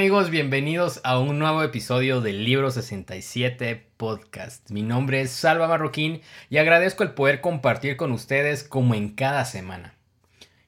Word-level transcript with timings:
Amigos, 0.00 0.30
bienvenidos 0.30 1.02
a 1.04 1.18
un 1.18 1.38
nuevo 1.38 1.62
episodio 1.62 2.22
del 2.22 2.42
Libro 2.46 2.70
67 2.70 3.88
Podcast. 3.98 4.70
Mi 4.70 4.80
nombre 4.80 5.20
es 5.20 5.30
Salva 5.30 5.68
Marroquín 5.68 6.22
y 6.48 6.56
agradezco 6.56 7.02
el 7.02 7.10
poder 7.10 7.42
compartir 7.42 7.98
con 7.98 8.10
ustedes 8.12 8.64
como 8.64 8.94
en 8.94 9.10
cada 9.10 9.44
semana. 9.44 9.92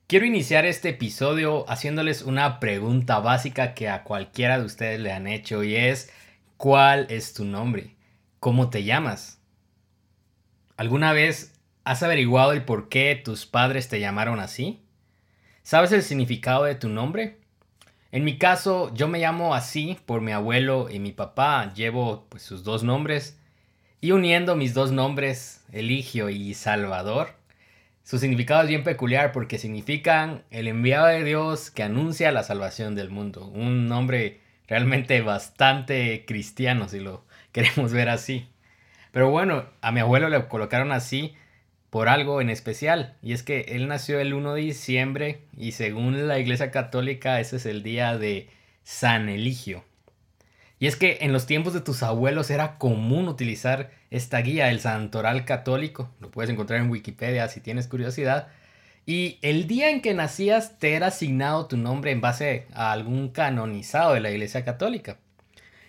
Quiero 0.06 0.26
iniciar 0.26 0.66
este 0.66 0.90
episodio 0.90 1.64
haciéndoles 1.70 2.20
una 2.20 2.60
pregunta 2.60 3.20
básica 3.20 3.72
que 3.72 3.88
a 3.88 4.04
cualquiera 4.04 4.58
de 4.58 4.66
ustedes 4.66 5.00
le 5.00 5.12
han 5.12 5.26
hecho 5.26 5.64
y 5.64 5.76
es 5.76 6.12
¿cuál 6.58 7.06
es 7.08 7.32
tu 7.32 7.46
nombre? 7.46 7.96
¿Cómo 8.38 8.68
te 8.68 8.84
llamas? 8.84 9.40
¿Alguna 10.76 11.14
vez 11.14 11.58
has 11.84 12.02
averiguado 12.02 12.52
el 12.52 12.66
por 12.66 12.90
qué 12.90 13.18
tus 13.24 13.46
padres 13.46 13.88
te 13.88 13.98
llamaron 13.98 14.40
así? 14.40 14.84
¿Sabes 15.62 15.90
el 15.92 16.02
significado 16.02 16.64
de 16.64 16.74
tu 16.74 16.90
nombre? 16.90 17.41
En 18.12 18.24
mi 18.24 18.36
caso, 18.36 18.92
yo 18.94 19.08
me 19.08 19.20
llamo 19.20 19.54
así 19.54 19.96
por 20.04 20.20
mi 20.20 20.32
abuelo 20.32 20.90
y 20.90 20.98
mi 20.98 21.12
papá. 21.12 21.72
Llevo 21.72 22.26
pues, 22.28 22.42
sus 22.42 22.62
dos 22.62 22.84
nombres. 22.84 23.38
Y 24.02 24.12
uniendo 24.12 24.54
mis 24.54 24.74
dos 24.74 24.92
nombres, 24.92 25.64
Eligio 25.72 26.28
y 26.28 26.52
Salvador, 26.52 27.30
su 28.04 28.18
significado 28.18 28.62
es 28.62 28.68
bien 28.68 28.84
peculiar 28.84 29.32
porque 29.32 29.58
significan 29.58 30.42
el 30.50 30.68
enviado 30.68 31.06
de 31.06 31.24
Dios 31.24 31.70
que 31.70 31.84
anuncia 31.84 32.32
la 32.32 32.42
salvación 32.42 32.94
del 32.94 33.08
mundo. 33.08 33.46
Un 33.46 33.88
nombre 33.88 34.40
realmente 34.68 35.22
bastante 35.22 36.24
cristiano, 36.26 36.88
si 36.88 37.00
lo 37.00 37.24
queremos 37.52 37.92
ver 37.92 38.10
así. 38.10 38.46
Pero 39.10 39.30
bueno, 39.30 39.64
a 39.80 39.90
mi 39.90 40.00
abuelo 40.00 40.28
le 40.28 40.48
colocaron 40.48 40.92
así 40.92 41.34
por 41.92 42.08
algo 42.08 42.40
en 42.40 42.48
especial. 42.48 43.18
Y 43.22 43.34
es 43.34 43.42
que 43.42 43.66
él 43.68 43.86
nació 43.86 44.18
el 44.18 44.32
1 44.32 44.54
de 44.54 44.62
diciembre 44.62 45.42
y 45.54 45.72
según 45.72 46.26
la 46.26 46.38
Iglesia 46.38 46.70
Católica 46.70 47.38
ese 47.38 47.56
es 47.56 47.66
el 47.66 47.82
día 47.82 48.16
de 48.16 48.48
San 48.82 49.28
Eligio. 49.28 49.84
Y 50.78 50.86
es 50.86 50.96
que 50.96 51.18
en 51.20 51.34
los 51.34 51.44
tiempos 51.44 51.74
de 51.74 51.82
tus 51.82 52.02
abuelos 52.02 52.48
era 52.48 52.78
común 52.78 53.28
utilizar 53.28 53.90
esta 54.10 54.38
guía, 54.38 54.70
el 54.70 54.80
Santoral 54.80 55.44
Católico. 55.44 56.10
Lo 56.18 56.30
puedes 56.30 56.50
encontrar 56.50 56.80
en 56.80 56.88
Wikipedia 56.88 57.46
si 57.48 57.60
tienes 57.60 57.88
curiosidad. 57.88 58.48
Y 59.04 59.38
el 59.42 59.66
día 59.66 59.90
en 59.90 60.00
que 60.00 60.14
nacías 60.14 60.78
te 60.78 60.94
era 60.94 61.08
asignado 61.08 61.66
tu 61.66 61.76
nombre 61.76 62.10
en 62.10 62.22
base 62.22 62.68
a 62.72 62.92
algún 62.92 63.28
canonizado 63.28 64.14
de 64.14 64.20
la 64.20 64.30
Iglesia 64.30 64.64
Católica. 64.64 65.18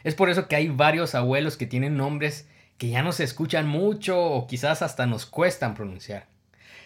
Es 0.04 0.16
por 0.16 0.30
eso 0.30 0.50
que 0.50 0.58
hay 0.58 0.68
varios 0.68 1.16
abuelos 1.16 1.56
que 1.56 1.66
tienen 1.66 1.96
nombres 1.96 2.46
que 2.84 2.90
ya 2.90 3.02
no 3.02 3.14
se 3.14 3.24
escuchan 3.24 3.66
mucho 3.66 4.22
o 4.22 4.46
quizás 4.46 4.82
hasta 4.82 5.06
nos 5.06 5.26
cuestan 5.26 5.74
pronunciar. 5.74 6.28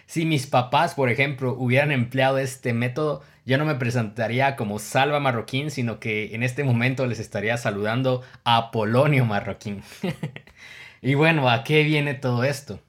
Si 0.05 0.27
mis 0.27 0.45
papás, 0.45 0.93
por 0.93 1.09
ejemplo, 1.09 1.55
hubieran 1.57 1.91
empleado 1.91 2.37
este 2.37 2.71
método, 2.71 3.23
yo 3.47 3.57
no 3.57 3.65
me 3.65 3.73
presentaría 3.73 4.55
como 4.55 4.77
Salva 4.77 5.19
Marroquín, 5.19 5.71
sino 5.71 5.99
que 5.99 6.35
en 6.35 6.43
este 6.43 6.63
momento 6.63 7.07
les 7.07 7.17
estaría 7.17 7.57
saludando 7.57 8.21
a 8.43 8.57
Apolonio 8.57 9.25
Marroquín. 9.25 9.81
y 11.01 11.15
bueno, 11.15 11.49
¿a 11.49 11.63
qué 11.63 11.81
viene 11.81 12.13
todo 12.13 12.43
esto? 12.43 12.79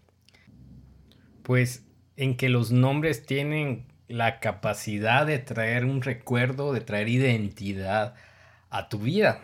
Pues 1.43 1.87
en 2.19 2.37
que 2.37 2.51
los 2.51 2.73
nombres 2.73 3.25
tienen 3.25 3.87
la 4.09 4.39
capacidad 4.39 5.25
de 5.25 5.39
traer 5.39 5.87
un 5.87 6.03
recuerdo, 6.03 6.75
de 6.75 6.83
traer 6.83 7.09
identidad 7.09 8.17
a 8.69 8.91
tu 8.91 8.99
vida, 8.99 9.41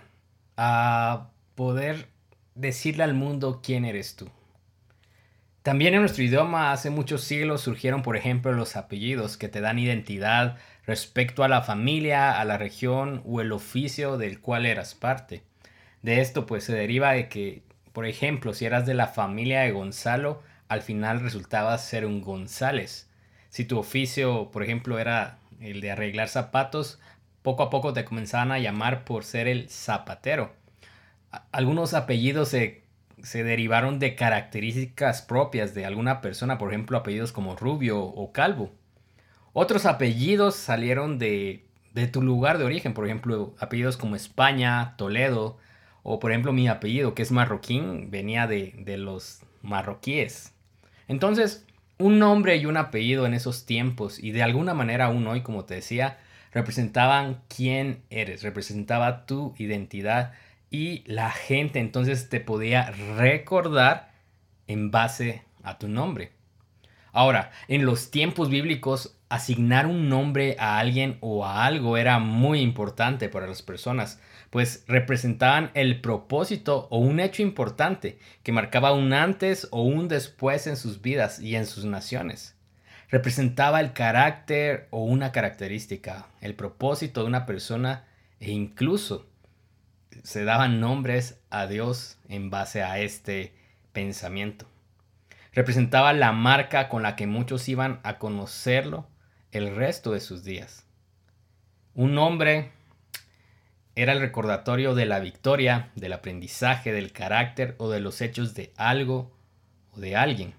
a 0.58 1.30
poder 1.54 2.12
decirle 2.54 3.04
al 3.04 3.14
mundo 3.14 3.60
quién 3.62 3.84
eres 3.84 4.16
tú. 4.16 4.30
También 5.62 5.94
en 5.94 6.00
nuestro 6.00 6.22
idioma 6.22 6.72
hace 6.72 6.90
muchos 6.90 7.24
siglos 7.24 7.62
surgieron, 7.62 8.02
por 8.02 8.16
ejemplo, 8.16 8.52
los 8.52 8.76
apellidos 8.76 9.38
que 9.38 9.48
te 9.48 9.60
dan 9.60 9.78
identidad 9.78 10.58
respecto 10.86 11.42
a 11.42 11.48
la 11.48 11.62
familia, 11.62 12.38
a 12.38 12.44
la 12.44 12.58
región 12.58 13.22
o 13.24 13.40
el 13.40 13.50
oficio 13.50 14.18
del 14.18 14.40
cual 14.40 14.66
eras 14.66 14.94
parte. 14.94 15.42
De 16.02 16.20
esto 16.20 16.44
pues 16.44 16.64
se 16.64 16.74
deriva 16.74 17.12
de 17.12 17.28
que, 17.28 17.62
por 17.94 18.04
ejemplo, 18.04 18.52
si 18.52 18.66
eras 18.66 18.84
de 18.84 18.92
la 18.92 19.06
familia 19.06 19.62
de 19.62 19.72
Gonzalo, 19.72 20.42
al 20.68 20.82
final 20.82 21.20
resultaba 21.20 21.76
ser 21.78 22.04
un 22.04 22.20
González. 22.20 23.08
Si 23.48 23.64
tu 23.64 23.78
oficio, 23.78 24.50
por 24.50 24.62
ejemplo, 24.62 24.98
era 24.98 25.38
el 25.60 25.80
de 25.80 25.92
arreglar 25.92 26.28
zapatos, 26.28 27.00
poco 27.40 27.62
a 27.62 27.70
poco 27.70 27.94
te 27.94 28.04
comenzaban 28.04 28.52
a 28.52 28.58
llamar 28.58 29.04
por 29.04 29.24
ser 29.24 29.48
el 29.48 29.70
zapatero 29.70 30.52
algunos 31.52 31.94
apellidos 31.94 32.48
se, 32.48 32.84
derivaron 33.32 33.98
de 33.98 34.14
características 34.14 35.22
propias 35.22 35.74
de 35.74 35.86
alguna 35.86 36.20
persona, 36.20 36.58
por 36.58 36.70
ejemplo, 36.70 36.98
apellidos 36.98 37.32
como 37.32 37.56
Rubio 37.56 38.00
o 38.00 38.32
Calvo. 38.32 38.72
Otros 39.52 39.86
apellidos 39.86 40.56
salieron 40.56 41.18
de, 41.18 41.64
tu 42.12 42.22
lugar 42.22 42.58
de 42.58 42.64
origen, 42.64 42.94
por 42.94 43.06
ejemplo, 43.06 43.54
apellidos 43.58 43.96
como 43.96 44.16
España, 44.16 44.94
Toledo, 44.96 45.58
o 46.02 46.18
por 46.18 46.32
ejemplo 46.32 46.52
mi 46.52 46.68
apellido, 46.68 47.14
que 47.14 47.22
es 47.22 47.30
marroquín, 47.30 48.10
venía 48.10 48.46
de, 48.46 48.74
de 48.78 48.98
los 48.98 49.40
marroquíes. 49.62 50.52
Entonces, 51.08 51.64
un 51.98 52.18
nombre 52.18 52.56
y 52.56 52.66
un 52.66 52.76
apellido 52.76 53.26
en 53.26 53.34
esos 53.34 53.64
tiempos, 53.64 54.18
y 54.18 54.32
de 54.32 54.42
alguna 54.42 54.74
manera 54.74 55.06
aún 55.06 55.26
hoy, 55.26 55.42
como 55.42 55.64
te 55.64 55.76
decía, 55.76 56.18
representaban 56.52 57.42
quién 57.48 58.02
eres, 58.10 58.42
representaba 58.42 59.26
tu 59.26 59.54
identidad 59.58 60.32
y 60.74 61.04
la 61.06 61.30
gente 61.30 61.78
entonces 61.78 62.28
te 62.28 62.40
podía 62.40 62.90
recordar 63.16 64.10
en 64.66 64.90
base 64.90 65.44
a 65.62 65.78
tu 65.78 65.86
nombre. 65.86 66.32
Ahora, 67.12 67.52
en 67.68 67.86
los 67.86 68.10
tiempos 68.10 68.50
bíblicos, 68.50 69.16
asignar 69.28 69.86
un 69.86 70.08
nombre 70.08 70.56
a 70.58 70.80
alguien 70.80 71.18
o 71.20 71.46
a 71.46 71.64
algo 71.64 71.96
era 71.96 72.18
muy 72.18 72.60
importante 72.60 73.28
para 73.28 73.46
las 73.46 73.62
personas, 73.62 74.20
pues 74.50 74.84
representaban 74.88 75.70
el 75.74 76.00
propósito 76.00 76.88
o 76.90 76.98
un 76.98 77.20
hecho 77.20 77.42
importante 77.42 78.18
que 78.42 78.50
marcaba 78.50 78.92
un 78.92 79.12
antes 79.12 79.68
o 79.70 79.82
un 79.82 80.08
después 80.08 80.66
en 80.66 80.76
sus 80.76 81.02
vidas 81.02 81.38
y 81.38 81.54
en 81.54 81.66
sus 81.66 81.84
naciones. 81.84 82.56
Representaba 83.10 83.80
el 83.80 83.92
carácter 83.92 84.88
o 84.90 85.04
una 85.04 85.30
característica, 85.30 86.26
el 86.40 86.56
propósito 86.56 87.20
de 87.20 87.28
una 87.28 87.46
persona 87.46 88.06
e 88.40 88.50
incluso 88.50 89.28
se 90.22 90.44
daban 90.44 90.80
nombres 90.80 91.40
a 91.50 91.66
Dios 91.66 92.18
en 92.28 92.50
base 92.50 92.82
a 92.82 92.98
este 92.98 93.54
pensamiento. 93.92 94.66
Representaba 95.52 96.12
la 96.12 96.32
marca 96.32 96.88
con 96.88 97.02
la 97.02 97.16
que 97.16 97.26
muchos 97.26 97.68
iban 97.68 98.00
a 98.02 98.18
conocerlo 98.18 99.06
el 99.52 99.74
resto 99.74 100.12
de 100.12 100.20
sus 100.20 100.44
días. 100.44 100.86
Un 101.94 102.14
nombre 102.14 102.72
era 103.94 104.12
el 104.12 104.20
recordatorio 104.20 104.94
de 104.96 105.06
la 105.06 105.20
victoria, 105.20 105.90
del 105.94 106.12
aprendizaje, 106.12 106.92
del 106.92 107.12
carácter 107.12 107.76
o 107.78 107.88
de 107.88 108.00
los 108.00 108.20
hechos 108.20 108.54
de 108.54 108.72
algo 108.76 109.32
o 109.92 110.00
de 110.00 110.16
alguien. 110.16 110.54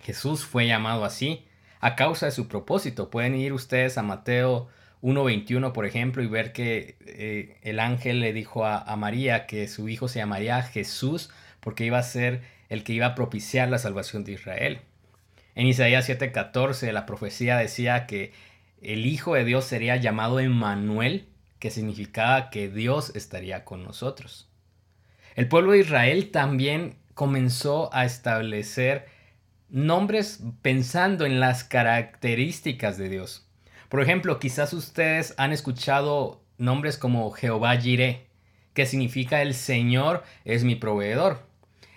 Jesús 0.00 0.44
fue 0.44 0.66
llamado 0.66 1.04
así 1.04 1.46
a 1.80 1.96
causa 1.96 2.26
de 2.26 2.32
su 2.32 2.48
propósito. 2.48 3.10
Pueden 3.10 3.34
ir 3.34 3.52
ustedes 3.52 3.98
a 3.98 4.02
Mateo 4.02 4.68
1.21, 5.04 5.72
por 5.72 5.84
ejemplo, 5.84 6.22
y 6.22 6.26
ver 6.26 6.54
que 6.54 6.96
eh, 7.04 7.58
el 7.60 7.78
ángel 7.78 8.20
le 8.20 8.32
dijo 8.32 8.64
a, 8.64 8.96
María 8.96 9.46
que 9.46 9.68
su 9.68 9.90
hijo 9.90 10.08
se 10.08 10.18
llamaría 10.18 10.62
Jesús 10.62 11.28
porque 11.60 11.84
iba 11.84 11.98
a 11.98 12.02
ser 12.02 12.40
el 12.70 12.84
que 12.84 12.94
iba 12.94 13.04
a 13.04 13.14
propiciar 13.14 13.68
la 13.68 13.76
salvación 13.76 14.24
de 14.24 14.32
Israel. 14.32 14.80
En 15.54 15.66
Isaías 15.66 16.08
7:14 16.08 16.90
la 16.90 17.04
profecía 17.04 17.58
decía 17.58 18.06
que 18.06 18.32
el 18.80 19.04
Hijo 19.04 19.34
de 19.34 19.44
Dios 19.44 19.66
sería 19.66 19.96
llamado 19.96 20.40
Emmanuel, 20.40 21.28
que 21.58 21.70
significaba 21.70 22.48
que 22.48 22.70
Dios 22.70 23.14
estaría 23.14 23.62
con 23.66 23.84
nosotros. 23.84 24.48
El 25.36 25.48
pueblo 25.48 25.72
de 25.72 25.80
Israel 25.80 26.30
también 26.30 26.96
comenzó 27.12 27.92
a 27.92 28.06
establecer 28.06 29.06
nombres 29.68 30.42
pensando 30.62 31.26
en 31.26 31.40
las 31.40 31.62
características 31.62 32.96
de 32.96 33.10
Dios. 33.10 33.46
Por 33.88 34.02
ejemplo, 34.02 34.38
quizás 34.38 34.72
ustedes 34.72 35.34
han 35.36 35.52
escuchado 35.52 36.42
nombres 36.58 36.98
como 36.98 37.30
Jehová 37.30 37.76
Jireh, 37.76 38.26
que 38.72 38.86
significa 38.86 39.42
el 39.42 39.54
Señor 39.54 40.24
es 40.44 40.64
mi 40.64 40.74
proveedor. 40.74 41.46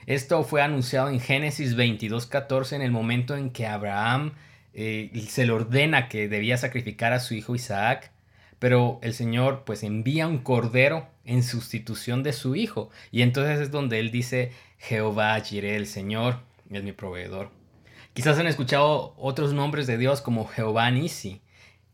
Esto 0.05 0.43
fue 0.43 0.61
anunciado 0.61 1.09
en 1.09 1.19
Génesis 1.19 1.75
22:14 1.75 2.75
en 2.75 2.81
el 2.81 2.91
momento 2.91 3.35
en 3.35 3.49
que 3.49 3.67
Abraham 3.67 4.33
eh, 4.73 5.11
se 5.27 5.45
le 5.45 5.51
ordena 5.51 6.07
que 6.07 6.29
debía 6.29 6.57
sacrificar 6.57 7.13
a 7.13 7.19
su 7.19 7.33
hijo 7.33 7.55
Isaac, 7.55 8.11
pero 8.59 8.99
el 9.01 9.13
Señor 9.13 9.63
pues 9.65 9.83
envía 9.83 10.27
un 10.27 10.37
cordero 10.37 11.07
en 11.25 11.43
sustitución 11.43 12.23
de 12.23 12.33
su 12.33 12.55
hijo 12.55 12.89
y 13.11 13.21
entonces 13.21 13.59
es 13.59 13.71
donde 13.71 13.99
él 13.99 14.11
dice 14.11 14.51
Jehová 14.77 15.39
Jireh, 15.39 15.75
el 15.75 15.87
Señor 15.87 16.39
es 16.69 16.83
mi 16.83 16.91
proveedor. 16.91 17.51
Quizás 18.13 18.39
han 18.39 18.47
escuchado 18.47 19.13
otros 19.17 19.53
nombres 19.53 19.87
de 19.87 19.97
Dios 19.97 20.21
como 20.21 20.47
Jehová 20.47 20.89
Nisi, 20.89 21.41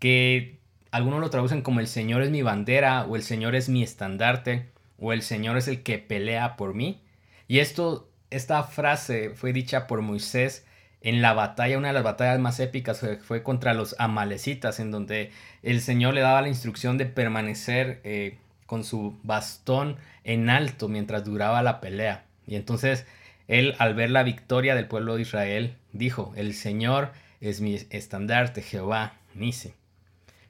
que 0.03 0.59
algunos 0.91 1.21
lo 1.21 1.29
traducen 1.29 1.61
como 1.61 1.79
el 1.79 1.87
Señor 1.87 2.23
es 2.23 2.29
mi 2.29 2.41
bandera 2.41 3.05
o 3.05 3.15
el 3.15 3.23
Señor 3.23 3.55
es 3.55 3.69
mi 3.69 3.83
estandarte 3.83 4.65
o 4.99 5.13
el 5.13 5.21
Señor 5.21 5.55
es 5.55 5.69
el 5.69 5.81
que 5.81 5.97
pelea 5.97 6.57
por 6.57 6.73
mí. 6.73 7.01
Y 7.47 7.59
esto, 7.59 8.11
esta 8.29 8.63
frase 8.63 9.29
fue 9.29 9.53
dicha 9.53 9.87
por 9.87 10.01
Moisés 10.01 10.65
en 10.99 11.21
la 11.21 11.31
batalla, 11.31 11.77
una 11.77 11.87
de 11.87 11.93
las 11.93 12.03
batallas 12.03 12.37
más 12.41 12.59
épicas 12.59 13.01
fue, 13.23 13.43
contra 13.43 13.73
los 13.73 13.95
amalecitas, 13.97 14.81
en 14.81 14.91
donde 14.91 15.31
el 15.61 15.79
Señor 15.79 16.13
le 16.15 16.19
daba 16.19 16.41
la 16.41 16.49
instrucción 16.49 16.97
de 16.97 17.05
permanecer 17.05 18.01
eh, 18.03 18.39
con 18.65 18.83
su 18.83 19.17
bastón 19.23 19.95
en 20.25 20.49
alto 20.49 20.89
mientras 20.89 21.23
duraba 21.23 21.63
la 21.63 21.79
pelea. 21.79 22.25
Y 22.45 22.57
entonces 22.57 23.05
él, 23.47 23.73
al 23.79 23.93
ver 23.93 24.09
la 24.09 24.23
victoria 24.23 24.75
del 24.75 24.87
pueblo 24.89 25.15
de 25.15 25.21
Israel, 25.21 25.77
dijo, 25.93 26.33
el 26.35 26.53
Señor 26.55 27.13
es 27.39 27.61
mi 27.61 27.79
estandarte, 27.89 28.61
Jehová 28.61 29.13
Nisi. 29.33 29.73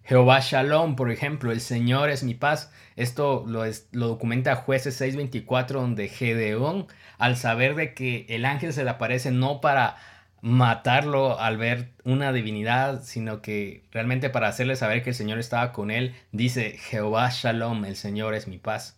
Jehová 0.05 0.41
Shalom, 0.41 0.95
por 0.95 1.11
ejemplo, 1.11 1.51
el 1.51 1.61
Señor 1.61 2.09
es 2.09 2.23
mi 2.23 2.33
paz. 2.33 2.71
Esto 2.97 3.45
lo, 3.47 3.63
documenta 3.91 4.55
Jueces 4.55 4.99
6:24, 4.99 5.79
donde 5.79 6.09
Gedeón, 6.09 6.87
al 7.17 7.37
saber 7.37 7.75
de 7.75 7.93
que 7.93 8.25
el 8.29 8.45
ángel 8.45 8.73
se 8.73 8.83
le 8.83 8.89
aparece 8.89 9.31
no 9.31 9.61
para 9.61 9.95
matarlo 10.41 11.39
al 11.39 11.57
ver 11.57 11.91
una 12.03 12.33
divinidad, 12.33 13.01
sino 13.03 13.41
que 13.41 13.83
realmente 13.91 14.29
para 14.29 14.49
hacerle 14.49 14.75
saber 14.75 15.03
que 15.03 15.11
el 15.11 15.15
Señor 15.15 15.39
estaba 15.39 15.71
con 15.71 15.89
él, 15.89 16.15
dice 16.33 16.77
Jehová 16.77 17.29
Shalom, 17.31 17.85
el 17.85 17.95
Señor 17.95 18.35
es 18.35 18.47
mi 18.49 18.57
paz. 18.57 18.97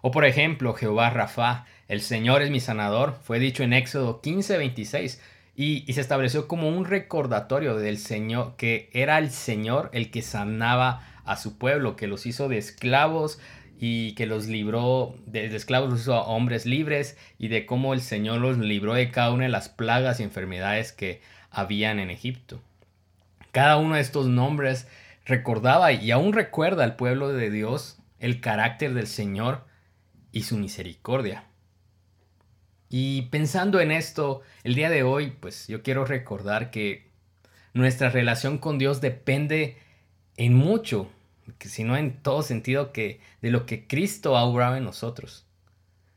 O 0.00 0.10
por 0.10 0.24
ejemplo, 0.24 0.72
Jehová 0.72 1.10
Rafa, 1.10 1.66
el 1.86 2.00
Señor 2.00 2.40
es 2.40 2.50
mi 2.50 2.60
sanador, 2.60 3.18
fue 3.22 3.38
dicho 3.38 3.62
en 3.62 3.74
Éxodo 3.74 4.22
15, 4.22 4.56
26, 4.56 5.20
y, 5.62 5.92
se 5.92 6.00
estableció 6.00 6.48
como 6.48 6.70
un 6.70 6.86
recordatorio 6.86 7.76
del 7.76 7.98
Señor, 7.98 8.56
que 8.56 8.88
era 8.94 9.18
el 9.18 9.30
Señor 9.30 9.90
el 9.92 10.10
que 10.10 10.22
sanaba 10.22 11.06
a 11.26 11.36
su 11.36 11.58
pueblo, 11.58 11.96
que 11.96 12.06
los 12.06 12.24
hizo 12.24 12.48
de 12.48 12.56
esclavos 12.56 13.38
y 13.78 14.14
que 14.14 14.24
los 14.24 14.46
libró 14.46 15.14
de, 15.26 15.54
esclavos, 15.54 15.90
los 15.90 16.00
hizo 16.00 16.14
a 16.14 16.22
hombres 16.22 16.64
libres 16.64 17.18
y 17.38 17.48
de 17.48 17.66
cómo 17.66 17.92
el 17.92 18.00
Señor 18.00 18.40
los 18.40 18.56
libró 18.56 18.94
de 18.94 19.10
cada 19.10 19.32
una 19.32 19.44
de 19.44 19.50
las 19.50 19.68
plagas 19.68 20.18
y 20.18 20.22
enfermedades 20.22 20.92
que 20.92 21.20
habían 21.50 21.98
en 21.98 22.08
Egipto. 22.08 22.62
Cada 23.52 23.76
uno 23.76 23.96
de 23.96 24.00
estos 24.00 24.28
nombres 24.28 24.88
recordaba 25.26 25.92
y 25.92 26.10
aún 26.10 26.32
recuerda 26.32 26.84
al 26.84 26.96
pueblo 26.96 27.28
de 27.28 27.50
Dios 27.50 27.98
el 28.18 28.40
carácter 28.40 28.94
del 28.94 29.08
Señor 29.08 29.66
y 30.32 30.44
su 30.44 30.56
misericordia. 30.56 31.49
Y 32.90 33.22
pensando 33.22 33.80
en 33.80 33.92
esto, 33.92 34.42
el 34.64 34.74
día 34.74 34.90
de 34.90 35.04
hoy, 35.04 35.30
pues 35.40 35.66
yo 35.68 35.82
quiero 35.82 36.04
recordar 36.04 36.70
que 36.70 37.08
nuestra 37.72 38.10
relación 38.10 38.58
con 38.58 38.78
Dios 38.78 39.00
depende 39.00 39.78
en 40.36 40.54
mucho 40.54 41.08
sino 41.58 41.96
en 41.96 42.22
todo 42.22 42.42
sentido 42.42 42.92
que 42.92 43.20
de 43.42 43.50
lo 43.50 43.66
que 43.66 43.86
Cristo 43.86 44.36
ha 44.36 44.44
obrado 44.44 44.76
en 44.76 44.84
nosotros, 44.84 45.46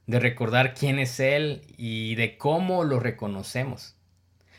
de 0.08 0.20
recordar 0.20 0.74
quién 0.74 1.00
es 1.00 1.20
Él 1.20 1.62
y 1.78 2.16
de 2.16 2.38
cómo 2.38 2.84
lo 2.84 3.00
reconocemos. 3.00 3.96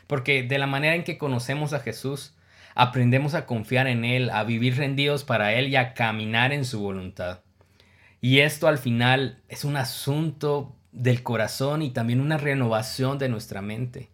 Porque 0.07 0.43
de 0.43 0.57
la 0.57 0.67
manera 0.67 0.95
en 0.95 1.03
que 1.03 1.17
conocemos 1.17 1.73
a 1.73 1.79
Jesús, 1.79 2.35
aprendemos 2.75 3.33
a 3.33 3.45
confiar 3.45 3.87
en 3.87 4.05
Él, 4.05 4.29
a 4.29 4.43
vivir 4.43 4.77
rendidos 4.77 5.23
para 5.23 5.53
Él 5.53 5.69
y 5.69 5.75
a 5.75 5.93
caminar 5.93 6.51
en 6.51 6.65
su 6.65 6.79
voluntad. 6.79 7.39
Y 8.21 8.39
esto 8.39 8.67
al 8.67 8.77
final 8.77 9.41
es 9.49 9.65
un 9.65 9.77
asunto 9.77 10.75
del 10.95 11.23
corazón 11.23 11.81
y 11.81 11.91
también 11.91 12.21
una 12.21 12.37
renovación 12.37 13.17
de 13.19 13.29
nuestra 13.29 13.61
mente. 13.61 14.09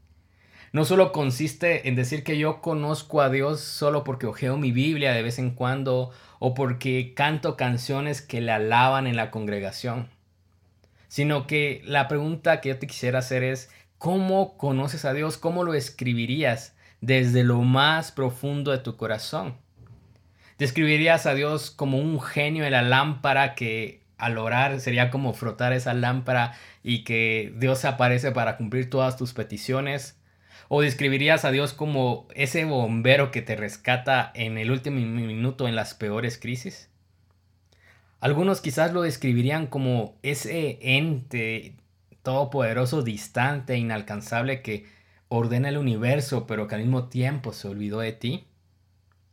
No 0.73 0.85
solo 0.85 1.11
consiste 1.11 1.87
en 1.87 1.95
decir 1.95 2.23
que 2.23 2.37
yo 2.37 2.61
conozco 2.61 3.21
a 3.21 3.29
Dios 3.29 3.59
solo 3.59 4.03
porque 4.03 4.25
ojeo 4.25 4.57
mi 4.57 4.71
Biblia 4.71 5.11
de 5.11 5.21
vez 5.21 5.37
en 5.37 5.51
cuando 5.51 6.11
o 6.39 6.53
porque 6.53 7.13
canto 7.13 7.55
canciones 7.55 8.21
que 8.21 8.41
le 8.41 8.51
alaban 8.51 9.05
en 9.05 9.15
la 9.15 9.31
congregación, 9.31 10.09
sino 11.07 11.45
que 11.45 11.81
la 11.85 12.07
pregunta 12.07 12.61
que 12.61 12.69
yo 12.69 12.79
te 12.79 12.87
quisiera 12.87 13.19
hacer 13.19 13.43
es, 13.43 13.69
¿cómo 13.97 14.57
conoces 14.57 15.05
a 15.05 15.13
Dios? 15.13 15.37
¿Cómo 15.37 15.63
lo 15.63 15.73
escribirías 15.73 16.73
desde 17.01 17.43
lo 17.43 17.61
más 17.61 18.11
profundo 18.11 18.71
de 18.71 18.79
tu 18.79 18.95
corazón? 18.95 19.57
¿Describirías 20.57 21.25
a 21.25 21.33
Dios 21.33 21.69
como 21.69 21.97
un 21.97 22.21
genio 22.21 22.63
en 22.63 22.71
la 22.71 22.81
lámpara 22.81 23.55
que 23.55 24.00
al 24.21 24.37
orar 24.37 24.79
sería 24.79 25.09
como 25.09 25.33
frotar 25.33 25.73
esa 25.73 25.93
lámpara 25.93 26.53
y 26.83 27.03
que 27.03 27.53
Dios 27.57 27.83
aparece 27.85 28.31
para 28.31 28.55
cumplir 28.55 28.89
todas 28.89 29.17
tus 29.17 29.33
peticiones? 29.33 30.17
¿O 30.69 30.81
describirías 30.81 31.43
a 31.43 31.51
Dios 31.51 31.73
como 31.73 32.27
ese 32.33 32.63
bombero 32.63 33.31
que 33.31 33.41
te 33.41 33.55
rescata 33.57 34.31
en 34.35 34.57
el 34.57 34.71
último 34.71 34.97
minuto 34.99 35.67
en 35.67 35.75
las 35.75 35.95
peores 35.95 36.37
crisis? 36.37 36.89
Algunos 38.21 38.61
quizás 38.61 38.93
lo 38.93 39.01
describirían 39.01 39.65
como 39.65 40.15
ese 40.21 40.77
ente 40.81 41.75
todopoderoso, 42.21 43.01
distante, 43.01 43.77
inalcanzable 43.77 44.61
que 44.61 44.85
ordena 45.27 45.69
el 45.69 45.77
universo 45.77 46.45
pero 46.45 46.67
que 46.67 46.75
al 46.75 46.81
mismo 46.81 47.09
tiempo 47.09 47.51
se 47.51 47.67
olvidó 47.67 47.99
de 47.99 48.11
ti. 48.11 48.45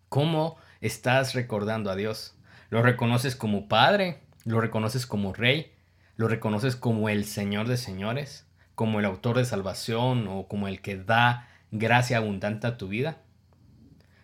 ¿Cómo 0.08 0.56
estás 0.80 1.34
recordando 1.34 1.90
a 1.90 1.96
Dios? 1.96 2.34
¿Lo 2.70 2.82
reconoces 2.82 3.36
como 3.36 3.68
Padre? 3.68 4.20
¿Lo 4.48 4.60
reconoces 4.60 5.06
como 5.06 5.32
Rey? 5.32 5.72
¿Lo 6.16 6.26
reconoces 6.26 6.74
como 6.74 7.08
el 7.08 7.24
Señor 7.24 7.68
de 7.68 7.76
Señores? 7.76 8.48
como 8.78 9.00
el 9.00 9.06
autor 9.06 9.38
de 9.38 9.44
salvación 9.44 10.28
o 10.28 10.46
como 10.46 10.68
el 10.68 10.80
que 10.80 10.96
da 10.96 11.48
gracia 11.72 12.18
abundante 12.18 12.68
a 12.68 12.76
tu 12.76 12.86
vida? 12.86 13.18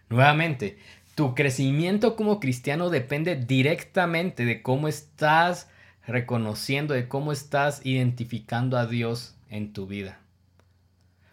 Nuevamente, 0.09 0.79
tu 1.17 1.35
crecimiento 1.35 2.15
como 2.15 2.39
cristiano 2.39 2.89
depende 2.89 3.35
directamente 3.35 4.45
de 4.45 4.63
cómo 4.63 4.87
estás 4.87 5.69
reconociendo, 6.07 6.95
de 6.95 7.09
cómo 7.09 7.33
estás 7.33 7.85
identificando 7.85 8.79
a 8.79 8.87
Dios 8.87 9.35
en 9.51 9.73
tu 9.73 9.89
vida. 9.89 10.21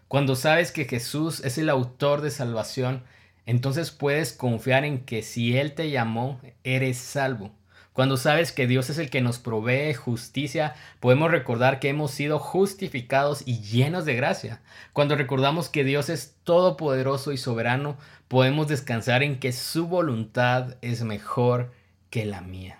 Cuando 0.07 0.35
sabes 0.35 0.71
que 0.71 0.85
Jesús 0.85 1.41
es 1.41 1.59
el 1.59 1.69
autor 1.69 2.21
de 2.21 2.31
salvación, 2.31 3.03
entonces 3.45 3.91
puedes 3.91 4.33
confiar 4.33 4.83
en 4.83 5.05
que 5.05 5.21
si 5.21 5.55
Él 5.55 5.75
te 5.75 5.91
llamó, 5.91 6.41
eres 6.63 6.97
salvo. 6.97 7.51
Cuando 8.01 8.17
sabes 8.17 8.51
que 8.51 8.65
Dios 8.65 8.89
es 8.89 8.97
el 8.97 9.11
que 9.11 9.21
nos 9.21 9.37
provee 9.37 9.93
justicia, 9.93 10.73
podemos 10.99 11.29
recordar 11.29 11.79
que 11.79 11.89
hemos 11.89 12.09
sido 12.09 12.39
justificados 12.39 13.43
y 13.45 13.61
llenos 13.61 14.05
de 14.05 14.15
gracia. 14.15 14.59
Cuando 14.91 15.15
recordamos 15.15 15.69
que 15.69 15.83
Dios 15.83 16.09
es 16.09 16.33
todopoderoso 16.43 17.31
y 17.31 17.37
soberano, 17.37 17.97
podemos 18.27 18.67
descansar 18.67 19.21
en 19.21 19.39
que 19.39 19.51
su 19.51 19.85
voluntad 19.85 20.77
es 20.81 21.03
mejor 21.03 21.73
que 22.09 22.25
la 22.25 22.41
mía. 22.41 22.79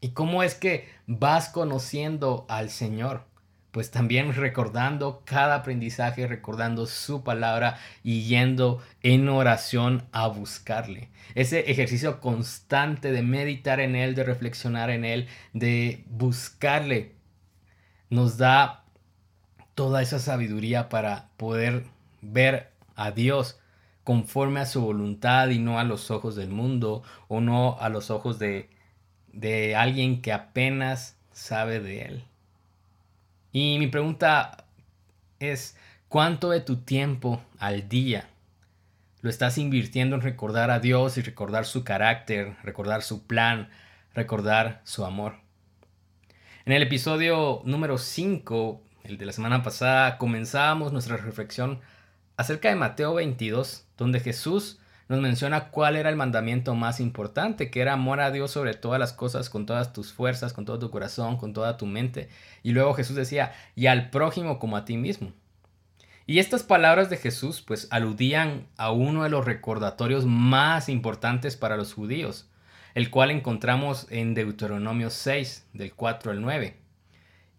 ¿Y 0.00 0.12
cómo 0.12 0.42
es 0.42 0.54
que 0.54 0.88
vas 1.06 1.50
conociendo 1.50 2.46
al 2.48 2.70
Señor? 2.70 3.26
Pues 3.72 3.90
también 3.90 4.34
recordando 4.34 5.22
cada 5.24 5.56
aprendizaje, 5.56 6.26
recordando 6.26 6.86
su 6.86 7.24
palabra 7.24 7.78
y 8.04 8.24
yendo 8.24 8.82
en 9.02 9.28
oración 9.28 10.04
a 10.12 10.28
buscarle. 10.28 11.08
Ese 11.34 11.70
ejercicio 11.70 12.20
constante 12.20 13.10
de 13.12 13.22
meditar 13.22 13.80
en 13.80 13.96
Él, 13.96 14.14
de 14.14 14.24
reflexionar 14.24 14.90
en 14.90 15.06
Él, 15.06 15.26
de 15.54 16.04
buscarle, 16.06 17.14
nos 18.10 18.36
da 18.36 18.84
toda 19.74 20.02
esa 20.02 20.18
sabiduría 20.18 20.90
para 20.90 21.30
poder 21.38 21.84
ver 22.20 22.70
a 22.94 23.10
Dios 23.10 23.58
conforme 24.04 24.60
a 24.60 24.66
su 24.66 24.82
voluntad 24.82 25.48
y 25.48 25.58
no 25.58 25.78
a 25.78 25.84
los 25.84 26.10
ojos 26.10 26.36
del 26.36 26.50
mundo 26.50 27.02
o 27.28 27.40
no 27.40 27.78
a 27.80 27.88
los 27.88 28.10
ojos 28.10 28.38
de, 28.38 28.68
de 29.32 29.76
alguien 29.76 30.20
que 30.20 30.32
apenas 30.32 31.16
sabe 31.32 31.80
de 31.80 32.02
Él. 32.02 32.24
Y 33.52 33.78
mi 33.78 33.86
pregunta 33.86 34.64
es, 35.38 35.76
¿cuánto 36.08 36.50
de 36.50 36.60
tu 36.60 36.78
tiempo 36.78 37.44
al 37.58 37.86
día 37.88 38.28
lo 39.20 39.28
estás 39.28 39.58
invirtiendo 39.58 40.16
en 40.16 40.22
recordar 40.22 40.70
a 40.70 40.80
Dios 40.80 41.18
y 41.18 41.20
recordar 41.20 41.66
su 41.66 41.84
carácter, 41.84 42.56
recordar 42.62 43.02
su 43.02 43.26
plan, 43.26 43.68
recordar 44.14 44.80
su 44.84 45.04
amor? 45.04 45.34
En 46.64 46.72
el 46.72 46.82
episodio 46.82 47.60
número 47.64 47.98
5, 47.98 48.82
el 49.04 49.18
de 49.18 49.26
la 49.26 49.32
semana 49.32 49.62
pasada, 49.62 50.16
comenzamos 50.16 50.92
nuestra 50.92 51.18
reflexión 51.18 51.80
acerca 52.38 52.70
de 52.70 52.76
Mateo 52.76 53.12
22, 53.12 53.86
donde 53.98 54.20
Jesús 54.20 54.78
nos 55.08 55.20
menciona 55.20 55.70
cuál 55.70 55.96
era 55.96 56.08
el 56.08 56.16
mandamiento 56.16 56.74
más 56.74 57.00
importante, 57.00 57.70
que 57.70 57.80
era 57.80 57.94
amor 57.94 58.20
a 58.20 58.30
Dios 58.30 58.50
sobre 58.50 58.74
todas 58.74 58.98
las 58.98 59.12
cosas, 59.12 59.50
con 59.50 59.66
todas 59.66 59.92
tus 59.92 60.12
fuerzas, 60.12 60.52
con 60.52 60.64
todo 60.64 60.78
tu 60.78 60.90
corazón, 60.90 61.36
con 61.36 61.52
toda 61.52 61.76
tu 61.76 61.86
mente. 61.86 62.28
Y 62.62 62.72
luego 62.72 62.94
Jesús 62.94 63.16
decía, 63.16 63.52
y 63.74 63.86
al 63.86 64.10
prójimo 64.10 64.58
como 64.58 64.76
a 64.76 64.84
ti 64.84 64.96
mismo. 64.96 65.32
Y 66.26 66.38
estas 66.38 66.62
palabras 66.62 67.10
de 67.10 67.16
Jesús 67.16 67.62
pues 67.62 67.88
aludían 67.90 68.68
a 68.76 68.92
uno 68.92 69.24
de 69.24 69.28
los 69.28 69.44
recordatorios 69.44 70.24
más 70.24 70.88
importantes 70.88 71.56
para 71.56 71.76
los 71.76 71.92
judíos, 71.92 72.48
el 72.94 73.10
cual 73.10 73.30
encontramos 73.30 74.06
en 74.10 74.34
Deuteronomio 74.34 75.10
6, 75.10 75.68
del 75.72 75.92
4 75.94 76.30
al 76.30 76.40
9. 76.40 76.76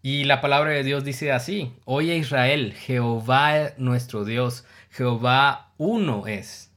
Y 0.02 0.24
la 0.24 0.40
palabra 0.40 0.70
de 0.70 0.82
Dios 0.82 1.04
dice 1.04 1.32
así, 1.32 1.72
Oye 1.84 2.16
Israel, 2.16 2.74
Jehová 2.74 3.72
nuestro 3.78 4.24
Dios, 4.24 4.64
Jehová 4.90 5.72
uno 5.78 6.26
es. 6.26 6.73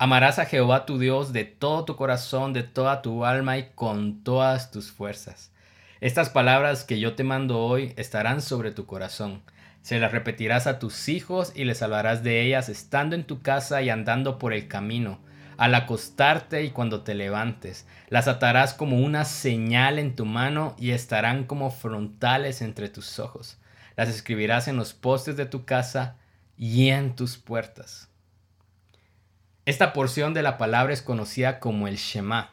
Amarás 0.00 0.38
a 0.38 0.44
Jehová 0.44 0.86
tu 0.86 1.00
Dios 1.00 1.32
de 1.32 1.44
todo 1.44 1.84
tu 1.84 1.96
corazón, 1.96 2.52
de 2.52 2.62
toda 2.62 3.02
tu 3.02 3.24
alma 3.24 3.58
y 3.58 3.70
con 3.74 4.22
todas 4.22 4.70
tus 4.70 4.92
fuerzas. 4.92 5.50
Estas 6.00 6.30
palabras 6.30 6.84
que 6.84 7.00
yo 7.00 7.16
te 7.16 7.24
mando 7.24 7.58
hoy 7.58 7.94
estarán 7.96 8.40
sobre 8.40 8.70
tu 8.70 8.86
corazón. 8.86 9.42
Se 9.82 9.98
las 9.98 10.12
repetirás 10.12 10.68
a 10.68 10.78
tus 10.78 11.08
hijos 11.08 11.50
y 11.56 11.64
les 11.64 11.82
hablarás 11.82 12.22
de 12.22 12.42
ellas 12.42 12.68
estando 12.68 13.16
en 13.16 13.24
tu 13.24 13.42
casa 13.42 13.82
y 13.82 13.90
andando 13.90 14.38
por 14.38 14.52
el 14.52 14.68
camino, 14.68 15.18
al 15.56 15.74
acostarte 15.74 16.62
y 16.62 16.70
cuando 16.70 17.02
te 17.02 17.16
levantes. 17.16 17.84
Las 18.08 18.28
atarás 18.28 18.74
como 18.74 19.00
una 19.00 19.24
señal 19.24 19.98
en 19.98 20.14
tu 20.14 20.26
mano 20.26 20.76
y 20.78 20.92
estarán 20.92 21.42
como 21.42 21.72
frontales 21.72 22.62
entre 22.62 22.88
tus 22.88 23.18
ojos. 23.18 23.58
Las 23.96 24.08
escribirás 24.08 24.68
en 24.68 24.76
los 24.76 24.94
postes 24.94 25.36
de 25.36 25.46
tu 25.46 25.64
casa 25.64 26.14
y 26.56 26.90
en 26.90 27.16
tus 27.16 27.36
puertas. 27.36 28.08
Esta 29.68 29.92
porción 29.92 30.32
de 30.32 30.42
la 30.42 30.56
palabra 30.56 30.94
es 30.94 31.02
conocida 31.02 31.60
como 31.60 31.88
el 31.88 31.96
Shema, 31.96 32.52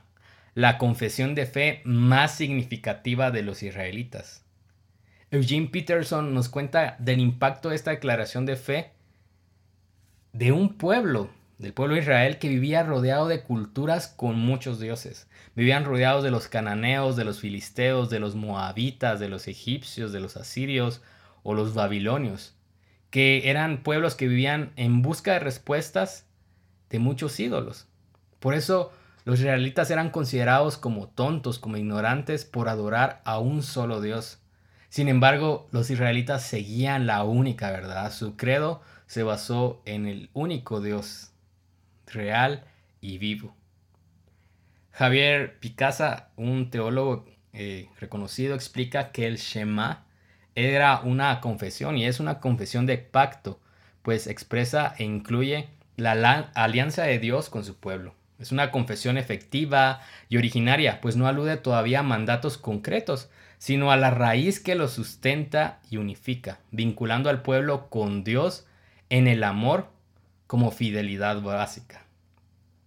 la 0.53 0.77
confesión 0.77 1.33
de 1.33 1.45
fe 1.45 1.81
más 1.85 2.35
significativa 2.35 3.31
de 3.31 3.41
los 3.41 3.63
israelitas. 3.63 4.43
Eugene 5.31 5.69
Peterson 5.69 6.33
nos 6.33 6.49
cuenta 6.49 6.97
del 6.99 7.21
impacto 7.21 7.69
de 7.69 7.77
esta 7.77 7.91
declaración 7.91 8.45
de 8.45 8.57
fe 8.57 8.91
de 10.33 10.51
un 10.51 10.73
pueblo 10.73 11.29
del 11.57 11.71
pueblo 11.71 11.95
de 11.95 12.01
Israel 12.01 12.37
que 12.37 12.49
vivía 12.49 12.83
rodeado 12.83 13.29
de 13.29 13.43
culturas 13.43 14.09
con 14.09 14.37
muchos 14.37 14.81
dioses. 14.81 15.29
Vivían 15.55 15.85
rodeados 15.85 16.21
de 16.21 16.31
los 16.31 16.49
cananeos, 16.49 17.15
de 17.15 17.23
los 17.23 17.39
filisteos, 17.39 18.09
de 18.09 18.19
los 18.19 18.35
moabitas, 18.35 19.21
de 19.21 19.29
los 19.29 19.47
egipcios, 19.47 20.11
de 20.11 20.19
los 20.19 20.35
asirios 20.35 21.01
o 21.43 21.53
los 21.53 21.73
babilonios, 21.73 22.57
que 23.09 23.49
eran 23.49 23.83
pueblos 23.83 24.15
que 24.15 24.27
vivían 24.27 24.73
en 24.75 25.01
busca 25.01 25.31
de 25.31 25.39
respuestas 25.39 26.25
de 26.89 26.99
muchos 26.99 27.39
ídolos. 27.39 27.87
Por 28.39 28.53
eso 28.53 28.91
los 29.25 29.39
israelitas 29.39 29.89
eran 29.89 30.11
considerados 30.11 30.77
como 30.77 31.07
tontos, 31.07 31.57
como 31.57 31.77
ignorantes 31.77 32.45
por 32.45 32.69
adorar 32.69 33.21
a 33.25 33.39
un 33.39 33.63
solo 33.63 33.99
Dios. 33.99 34.39
Sin 34.89 35.07
embargo, 35.07 35.67
los 35.71 35.89
israelitas 35.89 36.43
seguían 36.43 37.07
la 37.07 37.23
única 37.23 37.71
verdad. 37.71 38.11
Su 38.13 38.37
credo 38.37 38.81
se 39.07 39.23
basó 39.23 39.81
en 39.85 40.05
el 40.05 40.29
único 40.33 40.79
Dios, 40.79 41.31
real 42.05 42.65
y 43.01 43.17
vivo. 43.17 43.55
Javier 44.91 45.59
Picasa, 45.59 46.29
un 46.37 46.69
teólogo 46.69 47.25
eh, 47.51 47.89
reconocido, 47.99 48.55
explica 48.55 49.11
que 49.11 49.27
el 49.27 49.37
Shema 49.37 50.05
era 50.55 51.01
una 51.01 51.41
confesión 51.41 51.97
y 51.97 52.05
es 52.05 52.19
una 52.19 52.39
confesión 52.39 52.85
de 52.85 52.97
pacto, 52.97 53.59
pues 54.01 54.27
expresa 54.27 54.95
e 54.97 55.03
incluye 55.03 55.67
la 55.97 56.51
alianza 56.55 57.03
de 57.03 57.19
Dios 57.19 57.49
con 57.49 57.63
su 57.63 57.75
pueblo. 57.75 58.13
Es 58.39 58.51
una 58.51 58.71
confesión 58.71 59.17
efectiva 59.17 60.01
y 60.27 60.37
originaria, 60.37 60.99
pues 60.99 61.15
no 61.15 61.27
alude 61.27 61.57
todavía 61.57 61.99
a 61.99 62.03
mandatos 62.03 62.57
concretos, 62.57 63.29
sino 63.57 63.91
a 63.91 63.97
la 63.97 64.11
raíz 64.11 64.59
que 64.59 64.75
lo 64.75 64.87
sustenta 64.87 65.79
y 65.89 65.97
unifica, 65.97 66.59
vinculando 66.71 67.29
al 67.29 67.41
pueblo 67.41 67.89
con 67.89 68.23
Dios 68.23 68.67
en 69.09 69.27
el 69.27 69.43
amor 69.43 69.89
como 70.47 70.71
fidelidad 70.71 71.41
básica. 71.41 72.03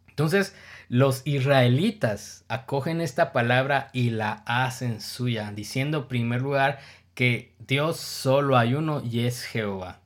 Entonces, 0.09 0.55
los 0.88 1.27
israelitas 1.27 2.45
acogen 2.49 3.00
esta 3.00 3.33
palabra 3.33 3.88
y 3.93 4.11
la 4.11 4.43
hacen 4.47 5.00
suya, 5.00 5.53
diciendo 5.53 5.99
en 5.99 6.09
primer 6.09 6.43
lugar 6.43 6.81
que 7.15 7.55
Dios 7.67 7.99
solo 7.99 8.57
hay 8.57 8.75
uno 8.75 9.03
y 9.03 9.27
es 9.27 9.45
Jehová. 9.45 10.00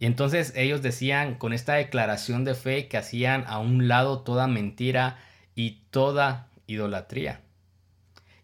Y 0.00 0.06
entonces 0.06 0.54
ellos 0.56 0.80
decían 0.80 1.34
con 1.34 1.52
esta 1.52 1.74
declaración 1.74 2.44
de 2.44 2.54
fe 2.54 2.88
que 2.88 2.96
hacían 2.96 3.44
a 3.46 3.58
un 3.58 3.86
lado 3.86 4.22
toda 4.22 4.48
mentira 4.48 5.18
y 5.54 5.82
toda 5.90 6.48
idolatría. 6.66 7.42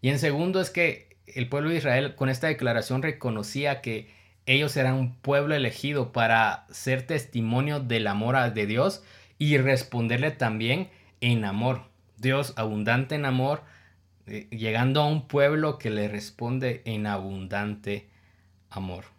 Y 0.03 0.11
en 0.11 0.19
segundo 0.19 0.61
es 0.61 0.69
que 0.69 1.17
el 1.27 1.49
pueblo 1.49 1.71
de 1.71 1.77
Israel 1.77 2.15
con 2.15 2.29
esta 2.29 2.47
declaración 2.47 3.03
reconocía 3.03 3.81
que 3.81 4.15
ellos 4.45 4.77
eran 4.77 4.95
un 4.95 5.17
pueblo 5.17 5.55
elegido 5.55 6.13
para 6.13 6.67
ser 6.71 7.07
testimonio 7.07 7.81
del 7.81 8.07
amor 8.07 8.53
de 8.53 8.67
Dios 8.67 9.03
y 9.39 9.57
responderle 9.57 10.33
también 10.33 10.91
en 11.23 11.47
amor. 11.47 11.83
Dios 12.19 12.53
abundante 12.57 13.15
en 13.15 13.25
amor, 13.25 13.63
eh, 14.27 14.47
llegando 14.51 15.01
a 15.01 15.07
un 15.07 15.27
pueblo 15.27 15.79
que 15.79 15.89
le 15.89 16.07
responde 16.09 16.83
en 16.85 17.07
abundante 17.07 18.09
amor. 18.69 19.15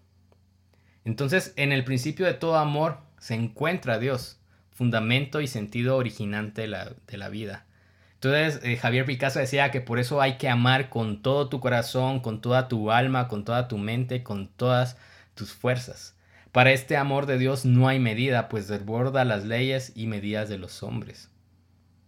Entonces, 1.08 1.54
en 1.56 1.72
el 1.72 1.86
principio 1.86 2.26
de 2.26 2.34
todo 2.34 2.58
amor 2.58 2.98
se 3.18 3.34
encuentra 3.34 3.98
Dios, 3.98 4.42
fundamento 4.72 5.40
y 5.40 5.48
sentido 5.48 5.96
originante 5.96 6.64
de 6.64 6.68
la, 7.18 7.30
vida. 7.30 7.66
Entonces, 8.16 8.60
eh, 8.62 8.76
Javier 8.76 9.06
Picasso 9.06 9.40
decía 9.40 9.72
que 9.72 9.80
por 9.80 10.00
eso 10.00 10.20
hay 10.22 10.36
que 10.36 10.50
amar 10.50 10.90
con 10.90 11.22
todo 11.22 11.48
tu 11.48 11.62
corazón, 11.62 12.20
con 12.20 12.42
toda 12.42 12.68
tu 12.68 12.92
alma, 12.92 13.30
con 13.30 13.46
toda 13.46 13.70
tu 13.70 13.78
mente, 13.78 14.22
con 14.22 14.50
todas 14.50 14.98
tus 15.34 15.54
fuerzas. 15.54 16.18
Para 16.52 16.74
este 16.74 16.98
amor 16.98 17.26
de 17.26 17.38
Dios 17.38 17.64
no 17.64 17.88
hay 17.88 18.00
medida, 18.00 18.50
pues 18.50 18.68
desborda 18.68 19.24
las 19.24 19.46
leyes 19.46 19.94
y 19.96 20.08
medidas 20.08 20.50
de 20.50 20.58
los 20.58 20.84
hombres. 20.84 21.32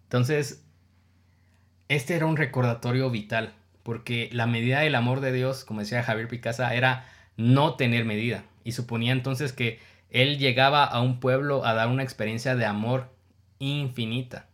Entonces, 0.04 0.66
este 1.88 2.18
era 2.18 2.26
un 2.26 2.36
recordatorio 2.36 3.10
vital, 3.10 3.54
porque 3.82 4.30
la 4.34 4.46
medida 4.46 4.82
del 4.82 4.96
amor 4.96 5.22
de 5.22 5.32
Dios, 5.32 5.64
como 5.64 5.80
decía 5.80 6.04
Javier 6.04 6.28
Picasa, 6.28 6.76
era 6.76 7.08
no 7.38 7.76
tener 7.76 8.04
medida. 8.04 8.44
Y 8.64 8.74
suponía 8.74 9.12
entonces 9.12 9.54
que 9.54 9.80
él 10.10 10.38
llegaba 10.38 10.86
a 10.86 11.02
un 11.02 11.20
pueblo 11.20 11.66
a 11.66 11.74
dar 11.74 11.88
una 11.88 12.04
experiencia 12.04 12.56
de 12.56 12.66
amor 12.66 13.10
infinita. 13.60 14.48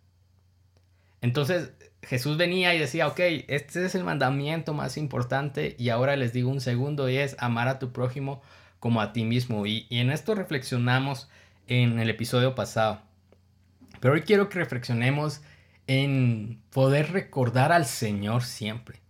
Entonces 1.21 1.71
Jesús 2.05 2.38
venía 2.38 2.75
y 2.75 2.79
decía, 2.79 3.07
ok, 3.07 3.19
este 3.47 3.85
es 3.85 3.95
el 3.95 4.03
mandamiento 4.03 4.74
más 4.74 4.97
importante 4.97 5.75
y 5.79 5.89
ahora 5.89 6.15
les 6.15 6.33
digo 6.33 6.50
un 6.50 6.62
segundo 6.62 7.09
y 7.09 7.17
es 7.17 7.35
amar 7.39 7.67
a 7.67 7.79
tu 7.79 7.91
prójimo 7.91 8.41
como 8.79 9.01
a 9.01 9.13
ti 9.13 9.24
mismo. 9.24 9.65
Y, 9.65 9.88
en 9.89 10.12
esto 10.12 10.35
reflexionamos 10.35 11.29
en 11.67 12.00
el 12.00 12.09
episodio 12.09 12.53
pasado. 12.53 13.01
Pero 14.00 14.13
hoy 14.13 14.21
quiero 14.21 14.50
que 14.50 14.59
reflexionemos 14.59 15.41
en 15.88 16.62
poder 16.71 17.12
recordar 17.12 17.71
al 17.71 17.85
Señor 17.85 18.43
siempre. 18.43 19.01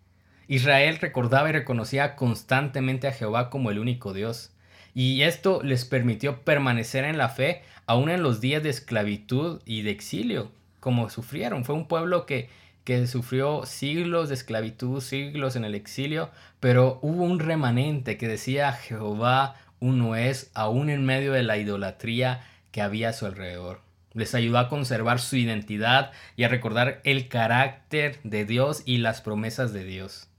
Israel 0.47 0.97
recordaba 0.99 1.49
y 1.49 1.53
reconocía 1.53 2.15
constantemente 2.15 3.07
a 3.07 3.11
Jehová 3.11 3.49
como 3.49 3.71
el 3.71 3.79
único 3.79 4.13
Dios. 4.13 4.54
Y 4.95 5.23
esto 5.23 5.61
les 5.61 5.83
permitió 5.83 6.41
permanecer 6.43 7.03
en 7.03 7.17
la 7.17 7.27
fe 7.27 7.61
aún 7.85 8.09
en 8.09 8.23
los 8.23 8.39
días 8.39 8.63
de 8.63 8.69
esclavitud 8.69 9.61
y 9.65 9.81
de 9.81 9.91
exilio, 9.91 10.51
como 10.79 11.09
sufrieron. 11.09 11.65
Fue 11.65 11.75
un 11.75 11.89
pueblo 11.89 12.25
que, 12.25 12.49
que 12.85 13.05
sufrió 13.05 13.65
siglos 13.65 14.29
de 14.29 14.35
esclavitud, 14.35 15.01
siglos 15.01 15.57
en 15.57 15.65
el 15.65 15.75
exilio, 15.75 16.29
pero 16.61 16.99
hubo 17.01 17.25
un 17.25 17.39
remanente 17.39 18.17
que 18.17 18.29
decía 18.29 18.71
Jehová 18.71 19.57
uno 19.81 20.15
es 20.15 20.49
aún 20.53 20.89
en 20.89 21.05
medio 21.05 21.33
de 21.33 21.43
la 21.43 21.57
idolatría 21.57 22.47
que 22.71 22.81
había 22.81 23.09
a 23.09 23.13
su 23.13 23.25
alrededor. 23.25 23.81
Les 24.13 24.33
ayudó 24.33 24.59
a 24.59 24.69
conservar 24.69 25.19
su 25.19 25.35
identidad 25.35 26.11
y 26.37 26.43
a 26.43 26.47
recordar 26.47 27.01
el 27.03 27.27
carácter 27.27 28.17
de 28.23 28.45
Dios 28.45 28.81
y 28.85 28.99
las 28.99 29.19
promesas 29.19 29.73
de 29.73 29.83
Dios. 29.83 30.29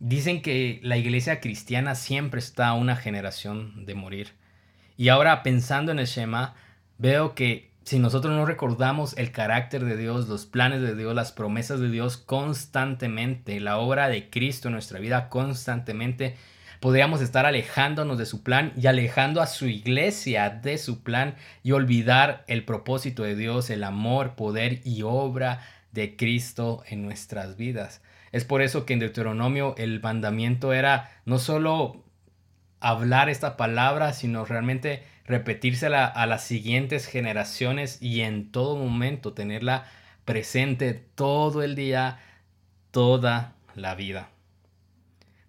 Dicen 0.00 0.42
que 0.42 0.80
la 0.82 0.96
iglesia 0.96 1.40
cristiana 1.40 1.94
siempre 1.94 2.38
está 2.38 2.68
a 2.68 2.74
una 2.74 2.96
generación 2.96 3.84
de 3.84 3.94
morir. 3.94 4.32
Y 4.96 5.08
ahora 5.08 5.42
pensando 5.42 5.92
en 5.92 5.98
el 5.98 6.06
Shema, 6.06 6.54
veo 6.98 7.34
que 7.34 7.70
si 7.84 7.98
nosotros 7.98 8.34
no 8.34 8.44
recordamos 8.44 9.16
el 9.16 9.32
carácter 9.32 9.84
de 9.84 9.96
Dios, 9.96 10.28
los 10.28 10.44
planes 10.44 10.82
de 10.82 10.94
Dios, 10.94 11.14
las 11.14 11.32
promesas 11.32 11.80
de 11.80 11.88
Dios 11.88 12.18
constantemente, 12.18 13.60
la 13.60 13.78
obra 13.78 14.08
de 14.08 14.28
Cristo 14.28 14.68
en 14.68 14.74
nuestra 14.74 14.98
vida 14.98 15.30
constantemente, 15.30 16.36
podríamos 16.80 17.22
estar 17.22 17.46
alejándonos 17.46 18.18
de 18.18 18.26
su 18.26 18.42
plan 18.42 18.72
y 18.76 18.88
alejando 18.88 19.40
a 19.40 19.46
su 19.46 19.66
iglesia 19.66 20.50
de 20.50 20.78
su 20.78 21.02
plan 21.02 21.34
y 21.62 21.72
olvidar 21.72 22.44
el 22.46 22.64
propósito 22.64 23.22
de 23.22 23.34
Dios, 23.34 23.70
el 23.70 23.82
amor, 23.82 24.34
poder 24.34 24.80
y 24.84 25.02
obra 25.02 25.60
de 25.92 26.16
Cristo 26.16 26.82
en 26.86 27.02
nuestras 27.02 27.56
vidas. 27.56 28.02
Es 28.32 28.44
por 28.44 28.62
eso 28.62 28.84
que 28.84 28.92
en 28.92 29.00
Deuteronomio 29.00 29.74
el 29.78 30.00
mandamiento 30.00 30.72
era 30.72 31.10
no 31.24 31.38
solo 31.38 32.04
hablar 32.80 33.28
esta 33.28 33.56
palabra, 33.56 34.12
sino 34.12 34.44
realmente 34.44 35.02
repetírsela 35.24 36.06
a 36.06 36.26
las 36.26 36.44
siguientes 36.44 37.06
generaciones 37.06 38.00
y 38.00 38.22
en 38.22 38.50
todo 38.50 38.76
momento 38.76 39.32
tenerla 39.32 39.86
presente 40.24 40.94
todo 41.14 41.62
el 41.62 41.74
día, 41.74 42.20
toda 42.90 43.54
la 43.74 43.94
vida. 43.94 44.30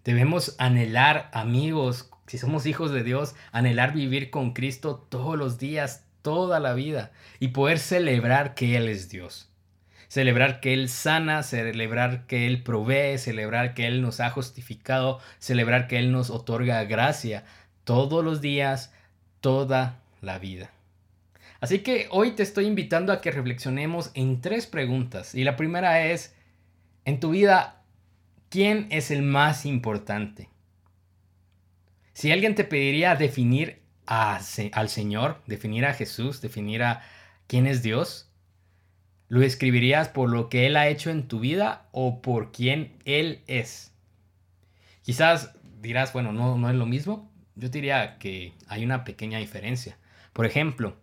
Debemos 0.04 0.56
anhelar, 0.58 1.30
amigos, 1.32 2.10
si 2.26 2.38
somos 2.38 2.64
hijos 2.66 2.90
de 2.90 3.02
Dios, 3.02 3.34
anhelar 3.52 3.92
vivir 3.92 4.30
con 4.30 4.52
Cristo 4.52 5.06
todos 5.10 5.36
los 5.36 5.58
días, 5.58 6.06
toda 6.22 6.60
la 6.60 6.74
vida 6.74 7.12
y 7.38 7.48
poder 7.48 7.78
celebrar 7.78 8.54
que 8.54 8.76
Él 8.76 8.88
es 8.88 9.08
Dios. 9.08 9.49
Celebrar 10.10 10.58
que 10.58 10.74
Él 10.74 10.88
sana, 10.88 11.44
celebrar 11.44 12.26
que 12.26 12.48
Él 12.48 12.64
provee, 12.64 13.16
celebrar 13.16 13.74
que 13.74 13.86
Él 13.86 14.02
nos 14.02 14.18
ha 14.18 14.28
justificado, 14.28 15.20
celebrar 15.38 15.86
que 15.86 15.98
Él 15.98 16.10
nos 16.10 16.30
otorga 16.30 16.82
gracia 16.82 17.44
todos 17.84 18.24
los 18.24 18.40
días, 18.40 18.92
toda 19.40 20.00
la 20.20 20.40
vida. 20.40 20.72
Así 21.60 21.78
que 21.78 22.08
hoy 22.10 22.32
te 22.32 22.42
estoy 22.42 22.66
invitando 22.66 23.12
a 23.12 23.20
que 23.20 23.30
reflexionemos 23.30 24.10
en 24.14 24.40
tres 24.40 24.66
preguntas. 24.66 25.36
Y 25.36 25.44
la 25.44 25.54
primera 25.54 26.04
es, 26.04 26.34
en 27.04 27.20
tu 27.20 27.30
vida, 27.30 27.84
¿quién 28.48 28.88
es 28.90 29.12
el 29.12 29.22
más 29.22 29.64
importante? 29.64 30.48
Si 32.14 32.32
alguien 32.32 32.56
te 32.56 32.64
pediría 32.64 33.14
definir 33.14 33.80
al 34.06 34.88
Señor, 34.88 35.40
definir 35.46 35.86
a 35.86 35.94
Jesús, 35.94 36.40
definir 36.40 36.82
a 36.82 37.02
quién 37.46 37.68
es 37.68 37.84
Dios, 37.84 38.29
¿Lo 39.30 39.44
escribirías 39.44 40.08
por 40.08 40.28
lo 40.28 40.48
que 40.48 40.66
Él 40.66 40.76
ha 40.76 40.88
hecho 40.88 41.08
en 41.08 41.28
tu 41.28 41.38
vida 41.38 41.86
o 41.92 42.20
por 42.20 42.50
quién 42.50 42.96
Él 43.04 43.42
es? 43.46 43.92
Quizás 45.02 45.54
dirás, 45.80 46.12
bueno, 46.12 46.32
no, 46.32 46.58
no 46.58 46.68
es 46.68 46.74
lo 46.74 46.84
mismo. 46.84 47.30
Yo 47.54 47.68
diría 47.68 48.18
que 48.18 48.54
hay 48.66 48.84
una 48.84 49.04
pequeña 49.04 49.38
diferencia. 49.38 49.98
Por 50.32 50.46
ejemplo, 50.46 50.96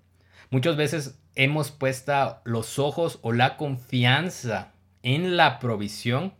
muchas 0.50 0.76
veces 0.76 1.18
hemos 1.36 1.72
puesto 1.72 2.42
los 2.44 2.80
ojos 2.80 3.20
o 3.22 3.32
la 3.32 3.56
confianza 3.56 4.74
en 5.04 5.38
la 5.38 5.58
provisión 5.58 6.34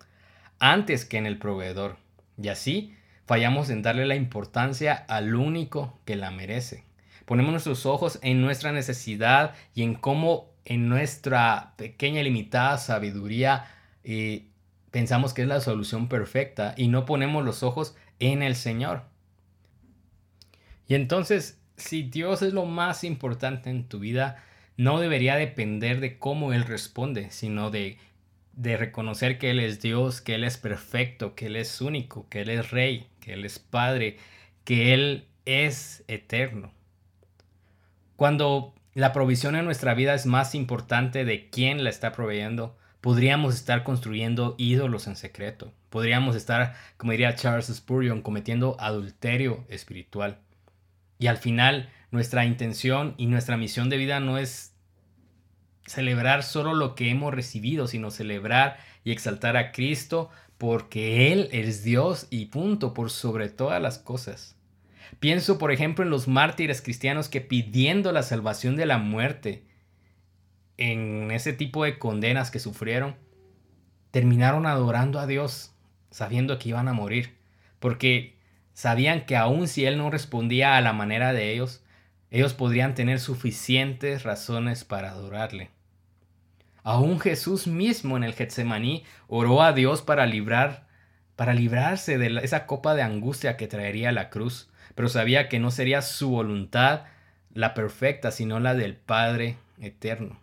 antes 0.60 1.06
que 1.06 1.18
en 1.18 1.26
el 1.26 1.38
proveedor. 1.38 1.96
Y 2.38 2.50
así 2.50 2.98
fallamos 3.26 3.70
en 3.70 3.82
darle 3.82 4.06
la 4.06 4.16
importancia 4.16 5.06
al 5.08 5.36
único 5.36 5.98
que 6.04 6.18
la 6.18 6.32
merece. 6.32 6.84
Ponemos 7.24 7.54
nuestros 7.54 7.86
ojos 7.86 8.20
en 8.24 8.42
nuestra 8.42 8.74
necesidad 8.74 9.54
y 9.74 9.84
en 9.84 9.96
cómo 9.96 10.57
en 10.70 10.90
nuestra 10.90 11.74
pequeña 11.78 12.20
y 12.20 12.26
limitada 12.26 12.78
sabiduría 12.78 13.68
eh, 14.04 14.48
pensamos 14.92 15.34
que 15.34 15.44
es 15.44 15.48
la 15.48 15.62
solución 15.62 16.10
perfecta 16.10 16.74
y 16.76 16.90
no 16.90 17.06
ponemos 17.06 17.46
los 17.46 17.64
ojos 17.64 17.96
en 18.20 18.44
el 18.44 18.54
Señor. 18.54 19.04
Y 20.90 20.96
entonces, 20.96 21.58
si 21.78 22.04
Dios 22.04 22.42
es 22.42 22.52
lo 22.52 22.66
más 22.66 23.06
importante 23.06 23.70
en 23.70 23.88
tu 23.88 24.00
vida, 24.00 24.44
no 24.76 25.00
debería 25.00 25.38
depender 25.38 26.02
de 26.02 26.20
cómo 26.20 26.52
Él 26.52 26.66
responde, 26.66 27.32
sino 27.32 27.72
de, 27.72 27.98
de 28.52 28.76
reconocer 28.76 29.38
que 29.38 29.52
Él 29.52 29.62
es 29.62 29.82
Dios, 29.82 30.20
que 30.20 30.36
Él 30.36 30.44
es 30.44 30.58
perfecto, 30.58 31.34
que 31.34 31.46
Él 31.46 31.56
es 31.56 31.80
único, 31.80 32.28
que 32.28 32.42
Él 32.42 32.50
es 32.50 32.72
Rey, 32.72 33.08
que 33.22 33.34
Él 33.34 33.46
es 33.46 33.58
Padre, 33.58 34.18
que 34.66 34.94
Él 34.94 35.28
es 35.46 36.04
eterno. 36.10 36.74
Cuando 38.18 38.74
la 38.98 39.14
provisión 39.14 39.56
en 39.56 39.64
nuestra 39.64 39.94
vida 39.94 40.16
es 40.16 40.26
más 40.26 40.56
importante 40.56 41.24
de 41.24 41.52
quién 41.52 41.84
la 41.84 41.92
está 41.92 42.14
proveyendo. 42.14 42.76
Podríamos 43.00 43.54
estar 43.54 43.84
construyendo 43.84 44.56
ídolos 44.58 45.06
en 45.06 45.16
secreto. 45.16 45.72
Podríamos 45.92 46.36
estar, 46.36 46.74
como 46.98 47.12
diría 47.12 47.36
Charles 47.36 47.68
Spurgeon, 47.68 48.24
cometiendo 48.24 48.76
adulterio 48.80 49.66
espiritual. 49.70 50.40
Y 51.20 51.28
al 51.28 51.38
final, 51.38 51.92
nuestra 52.10 52.44
intención 52.46 53.14
y 53.18 53.28
nuestra 53.28 53.56
misión 53.56 53.92
de 53.92 53.98
vida 53.98 54.20
no 54.20 54.40
es 54.40 54.74
celebrar 55.86 56.42
solo 56.42 56.74
lo 56.74 56.96
que 56.96 57.12
hemos 57.12 57.36
recibido, 57.36 57.86
sino 57.86 58.10
celebrar 58.10 58.80
y 59.04 59.12
exaltar 59.12 59.58
a 59.58 59.72
Cristo 59.74 60.32
porque 60.58 61.32
Él 61.32 61.50
es 61.52 61.84
Dios 61.84 62.26
y 62.32 62.46
punto 62.46 62.96
por 62.96 63.12
sobre 63.12 63.50
todas 63.50 63.80
las 63.80 64.00
cosas. 64.00 64.57
Pienso, 65.20 65.58
por 65.58 65.72
ejemplo, 65.72 66.04
en 66.04 66.10
los 66.10 66.28
mártires 66.28 66.82
cristianos 66.82 67.30
que 67.30 67.42
pidiendo 67.42 68.12
la 68.12 68.24
salvación 68.24 68.76
de 68.76 68.86
la 68.86 68.98
muerte, 68.98 69.64
en 70.78 71.32
ese 71.32 71.54
tipo 71.54 71.84
de 71.84 71.98
condenas 71.98 72.52
que 72.52 72.60
sufrieron, 72.60 73.16
terminaron 74.12 74.66
adorando 74.66 75.20
a 75.20 75.28
Dios 75.28 75.74
sabiendo 76.12 76.58
que 76.58 76.70
iban 76.70 76.88
a 76.88 76.94
morir, 76.94 77.36
porque 77.80 78.38
sabían 78.74 79.26
que 79.26 79.36
aun 79.36 79.68
si 79.68 79.86
Él 79.86 79.98
no 79.98 80.10
respondía 80.10 80.78
a 80.78 80.82
la 80.82 80.94
manera 80.94 81.34
de 81.34 81.52
ellos, 81.52 81.84
ellos 82.32 82.54
podrían 82.54 82.96
tener 82.96 83.20
suficientes 83.20 84.24
razones 84.24 84.84
para 84.84 85.12
adorarle. 85.12 85.70
Aún 86.84 87.20
Jesús 87.20 87.68
mismo 87.68 88.18
en 88.18 88.24
el 88.24 88.34
Getsemaní 88.34 89.04
oró 89.28 89.62
a 89.62 89.74
Dios 89.74 90.02
para 90.02 90.26
librar, 90.26 90.88
para 91.36 91.54
librarse 91.54 92.18
de 92.18 92.40
esa 92.44 92.66
copa 92.66 92.96
de 92.96 93.02
angustia 93.02 93.58
que 93.58 93.68
traería 93.68 94.12
la 94.12 94.30
cruz 94.30 94.70
pero 94.98 95.10
sabía 95.10 95.48
que 95.48 95.60
no 95.60 95.70
sería 95.70 96.02
su 96.02 96.32
voluntad 96.32 97.04
la 97.54 97.76
perfecta, 97.76 98.32
sino 98.32 98.60
la 98.60 98.74
del 98.74 98.96
Padre 98.96 99.58
eterno. 99.80 100.40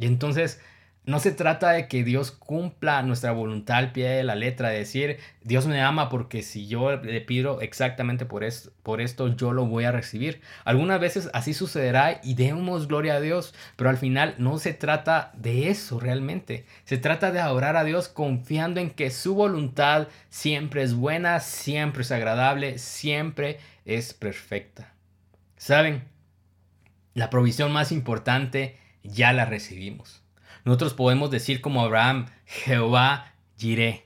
Y 0.00 0.06
entonces 0.06 0.62
no 1.08 1.20
se 1.20 1.32
trata 1.32 1.70
de 1.70 1.88
que 1.88 2.04
Dios 2.04 2.30
cumpla 2.30 3.00
nuestra 3.00 3.32
voluntad 3.32 3.78
al 3.78 3.92
pie 3.92 4.10
de 4.10 4.24
la 4.24 4.34
letra, 4.34 4.68
de 4.68 4.80
decir, 4.80 5.16
Dios 5.42 5.66
me 5.66 5.80
ama 5.80 6.10
porque 6.10 6.42
si 6.42 6.66
yo 6.66 6.96
le 6.96 7.22
pido 7.22 7.62
exactamente 7.62 8.26
por 8.26 8.44
esto, 8.44 8.72
por 8.82 9.00
esto 9.00 9.34
yo 9.34 9.54
lo 9.54 9.64
voy 9.64 9.84
a 9.84 9.90
recibir. 9.90 10.42
Algunas 10.66 11.00
veces 11.00 11.30
así 11.32 11.54
sucederá 11.54 12.20
y 12.22 12.34
demos 12.34 12.88
gloria 12.88 13.14
a 13.14 13.20
Dios, 13.22 13.54
pero 13.76 13.88
al 13.88 13.96
final 13.96 14.34
no 14.36 14.58
se 14.58 14.74
trata 14.74 15.32
de 15.34 15.70
eso 15.70 15.98
realmente. 15.98 16.66
Se 16.84 16.98
trata 16.98 17.32
de 17.32 17.40
adorar 17.40 17.78
a 17.78 17.84
Dios 17.84 18.08
confiando 18.08 18.78
en 18.78 18.90
que 18.90 19.10
su 19.10 19.34
voluntad 19.34 20.08
siempre 20.28 20.82
es 20.82 20.92
buena, 20.92 21.40
siempre 21.40 22.02
es 22.02 22.12
agradable, 22.12 22.76
siempre 22.76 23.60
es 23.86 24.12
perfecta. 24.12 24.92
¿Saben? 25.56 26.04
La 27.14 27.30
provisión 27.30 27.72
más 27.72 27.92
importante 27.92 28.76
ya 29.02 29.32
la 29.32 29.46
recibimos. 29.46 30.27
Nosotros 30.64 30.94
podemos 30.94 31.30
decir 31.30 31.60
como 31.60 31.82
Abraham, 31.82 32.26
Jehová 32.44 33.32
Jireh. 33.58 34.04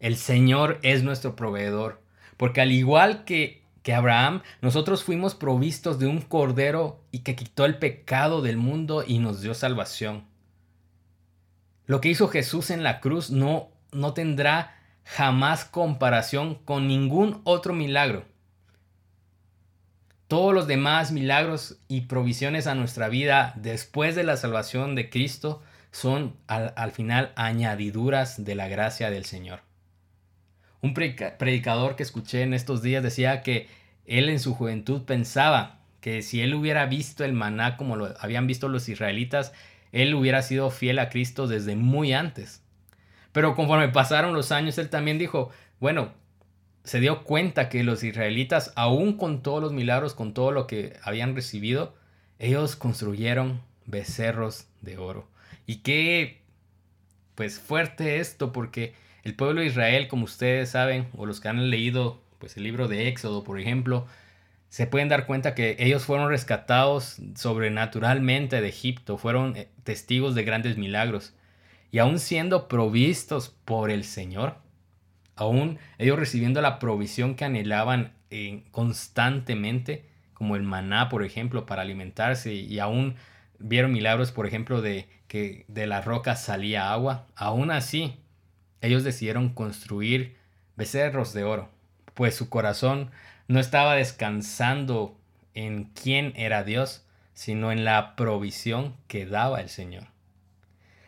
El 0.00 0.16
Señor 0.16 0.78
es 0.82 1.02
nuestro 1.02 1.36
proveedor. 1.36 2.00
Porque 2.36 2.60
al 2.60 2.72
igual 2.72 3.24
que, 3.24 3.62
que 3.82 3.94
Abraham, 3.94 4.42
nosotros 4.60 5.02
fuimos 5.02 5.34
provistos 5.34 5.98
de 5.98 6.06
un 6.06 6.20
cordero 6.20 7.02
y 7.10 7.20
que 7.20 7.34
quitó 7.34 7.64
el 7.64 7.78
pecado 7.78 8.42
del 8.42 8.56
mundo 8.56 9.04
y 9.06 9.18
nos 9.18 9.42
dio 9.42 9.54
salvación. 9.54 10.24
Lo 11.86 12.00
que 12.00 12.10
hizo 12.10 12.28
Jesús 12.28 12.70
en 12.70 12.82
la 12.82 13.00
cruz 13.00 13.30
no, 13.30 13.70
no 13.92 14.12
tendrá 14.12 14.76
jamás 15.04 15.64
comparación 15.64 16.54
con 16.54 16.86
ningún 16.86 17.40
otro 17.44 17.72
milagro. 17.72 18.24
Todos 20.28 20.52
los 20.52 20.66
demás 20.66 21.10
milagros 21.10 21.78
y 21.88 22.02
provisiones 22.02 22.66
a 22.66 22.74
nuestra 22.74 23.08
vida 23.08 23.54
después 23.56 24.14
de 24.14 24.24
la 24.24 24.36
salvación 24.36 24.94
de 24.94 25.08
Cristo 25.08 25.62
son 25.90 26.36
al, 26.46 26.92
final 26.92 27.32
añadiduras 27.36 28.44
de 28.44 28.54
la 28.54 28.68
gracia 28.68 29.10
del 29.10 29.24
Señor. 29.24 29.60
Un 30.80 30.94
predicador 30.94 31.96
que 31.96 32.02
escuché 32.02 32.42
en 32.42 32.54
estos 32.54 32.82
días 32.82 33.02
decía 33.02 33.42
que 33.42 33.68
él 34.06 34.28
en 34.28 34.38
su 34.38 34.54
juventud 34.54 35.02
pensaba 35.02 35.80
que 36.00 36.22
si 36.22 36.40
él 36.40 36.54
hubiera 36.54 36.86
visto 36.86 37.24
el 37.24 37.32
maná 37.32 37.76
como 37.76 37.96
lo 37.96 38.14
habían 38.20 38.46
visto 38.46 38.68
los 38.68 38.88
israelitas, 38.88 39.52
él 39.92 40.14
hubiera 40.14 40.42
sido 40.42 40.70
fiel 40.70 40.98
a 40.98 41.08
Cristo 41.08 41.48
desde 41.48 41.74
muy 41.74 42.12
antes. 42.12 42.62
Pero 43.32 43.54
conforme 43.54 43.88
pasaron 43.88 44.34
los 44.34 44.52
años, 44.52 44.78
él 44.78 44.88
también 44.88 45.18
dijo, 45.18 45.50
bueno, 45.80 46.12
se 46.84 47.00
dio 47.00 47.24
cuenta 47.24 47.68
que 47.68 47.82
los 47.82 48.02
israelitas, 48.02 48.72
aún 48.76 49.16
con 49.16 49.42
todos 49.42 49.62
los 49.62 49.72
milagros, 49.72 50.14
con 50.14 50.32
todo 50.32 50.52
lo 50.52 50.66
que 50.66 50.96
habían 51.02 51.34
recibido, 51.34 51.94
ellos 52.38 52.76
construyeron 52.76 53.60
becerros 53.84 54.66
de 54.80 54.96
oro. 54.96 55.28
Y 55.66 55.76
qué, 55.76 56.42
pues 57.34 57.60
fuerte 57.60 58.18
esto, 58.20 58.52
porque 58.52 58.94
el 59.22 59.34
pueblo 59.34 59.60
de 59.60 59.66
Israel, 59.66 60.08
como 60.08 60.24
ustedes 60.24 60.70
saben, 60.70 61.08
o 61.16 61.26
los 61.26 61.40
que 61.40 61.48
han 61.48 61.70
leído 61.70 62.22
pues 62.38 62.56
el 62.56 62.62
libro 62.62 62.88
de 62.88 63.08
Éxodo, 63.08 63.44
por 63.44 63.60
ejemplo, 63.60 64.06
se 64.68 64.86
pueden 64.86 65.08
dar 65.08 65.26
cuenta 65.26 65.54
que 65.54 65.76
ellos 65.78 66.04
fueron 66.04 66.28
rescatados 66.28 67.16
sobrenaturalmente 67.34 68.60
de 68.60 68.68
Egipto, 68.68 69.18
fueron 69.18 69.56
eh, 69.56 69.68
testigos 69.82 70.34
de 70.34 70.44
grandes 70.44 70.76
milagros. 70.76 71.34
Y 71.90 71.98
aún 71.98 72.18
siendo 72.18 72.68
provistos 72.68 73.54
por 73.64 73.90
el 73.90 74.04
Señor, 74.04 74.56
aún 75.36 75.78
ellos 75.98 76.18
recibiendo 76.18 76.60
la 76.60 76.78
provisión 76.78 77.34
que 77.34 77.44
anhelaban 77.44 78.12
eh, 78.30 78.64
constantemente, 78.70 80.04
como 80.34 80.54
el 80.54 80.62
maná, 80.62 81.08
por 81.08 81.24
ejemplo, 81.24 81.66
para 81.66 81.82
alimentarse, 81.82 82.54
y 82.54 82.78
aún 82.78 83.16
vieron 83.58 83.92
milagros, 83.92 84.32
por 84.32 84.46
ejemplo, 84.46 84.82
de 84.82 85.08
que 85.28 85.64
de 85.68 85.86
la 85.86 86.00
roca 86.00 86.34
salía 86.34 86.92
agua, 86.92 87.26
aún 87.36 87.70
así, 87.70 88.16
ellos 88.80 89.04
decidieron 89.04 89.50
construir 89.50 90.36
becerros 90.76 91.32
de 91.32 91.44
oro, 91.44 91.68
pues 92.14 92.34
su 92.34 92.48
corazón 92.48 93.10
no 93.46 93.60
estaba 93.60 93.94
descansando 93.94 95.16
en 95.54 95.84
quién 95.84 96.32
era 96.36 96.64
Dios, 96.64 97.04
sino 97.34 97.70
en 97.70 97.84
la 97.84 98.16
provisión 98.16 98.96
que 99.06 99.26
daba 99.26 99.60
el 99.60 99.68
Señor. 99.68 100.04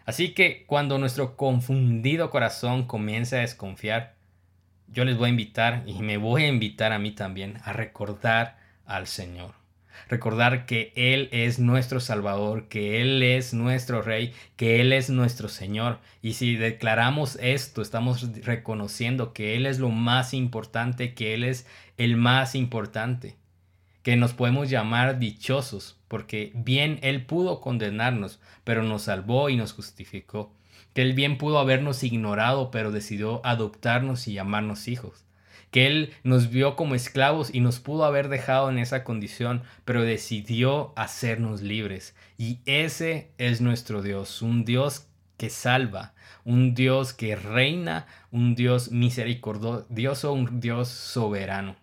Así 0.04 0.35
que 0.35 0.64
cuando 0.66 0.98
nuestro 0.98 1.37
confundido 1.37 2.30
corazón 2.30 2.85
comience 2.85 3.37
a 3.37 3.40
desconfiar, 3.40 4.14
yo 4.88 5.04
les 5.04 5.16
voy 5.16 5.26
a 5.26 5.30
invitar 5.30 5.85
y 5.87 6.02
me 6.02 6.16
voy 6.16 6.44
a 6.44 6.48
invitar 6.48 6.92
a 6.92 6.98
mí 6.98 7.12
también 7.12 7.59
a 7.64 7.72
recordar 7.72 8.59
al 8.87 9.06
Señor. 9.06 9.60
Recordar 10.09 10.66
que 10.66 10.92
Él 10.96 11.29
es 11.33 11.59
nuestro 11.59 12.00
Salvador, 12.00 12.68
que 12.68 13.00
Él 13.00 13.22
es 13.22 13.55
nuestro 13.55 14.03
Rey, 14.03 14.33
que 14.57 14.81
Él 14.81 14.92
es 14.92 15.11
nuestro 15.11 15.48
Señor. 15.48 15.98
Y 16.22 16.35
si 16.35 16.57
declaramos 16.57 17.37
esto, 17.40 17.83
estamos 17.83 18.42
reconociendo 18.44 19.33
que 19.33 19.57
Él 19.57 19.66
es 19.66 19.79
lo 19.79 19.90
más 19.90 20.35
importante, 20.35 21.14
que 21.14 21.35
Él 21.35 21.44
es 21.44 21.66
el 21.96 22.16
más 22.16 22.55
importante. 22.55 23.37
Que 24.03 24.16
nos 24.16 24.33
podemos 24.33 24.70
llamar 24.70 25.18
dichosos, 25.18 25.98
porque 26.09 26.53
bien 26.55 26.98
Él 27.03 27.26
pudo 27.26 27.61
condenarnos, 27.61 28.40
pero 28.64 28.83
nos 28.83 29.03
salvó 29.03 29.50
y 29.50 29.57
nos 29.57 29.72
justificó 29.72 30.55
que 30.94 31.03
Él 31.03 31.12
bien 31.12 31.38
pudo 31.38 31.59
habernos 31.59 32.03
ignorado, 32.03 32.70
pero 32.70 32.90
decidió 32.90 33.40
adoptarnos 33.44 34.26
y 34.26 34.33
llamarnos 34.33 34.88
hijos, 34.88 35.24
que 35.70 35.87
Él 35.87 36.12
nos 36.24 36.50
vio 36.50 36.76
como 36.76 36.94
esclavos 36.94 37.54
y 37.54 37.61
nos 37.61 37.78
pudo 37.78 38.04
haber 38.04 38.28
dejado 38.28 38.70
en 38.70 38.78
esa 38.78 39.04
condición, 39.04 39.62
pero 39.85 40.02
decidió 40.02 40.92
hacernos 40.96 41.62
libres. 41.62 42.14
Y 42.38 42.59
ese 42.66 43.30
es 43.38 43.61
nuestro 43.61 44.02
Dios, 44.02 44.42
un 44.42 44.64
Dios 44.64 45.06
que 45.37 45.48
salva, 45.48 46.14
un 46.44 46.74
Dios 46.74 47.12
que 47.12 47.37
reina, 47.37 48.06
un 48.30 48.54
Dios 48.54 48.90
misericordioso, 48.90 50.33
un 50.33 50.61
Dios 50.61 50.88
soberano. 50.88 51.76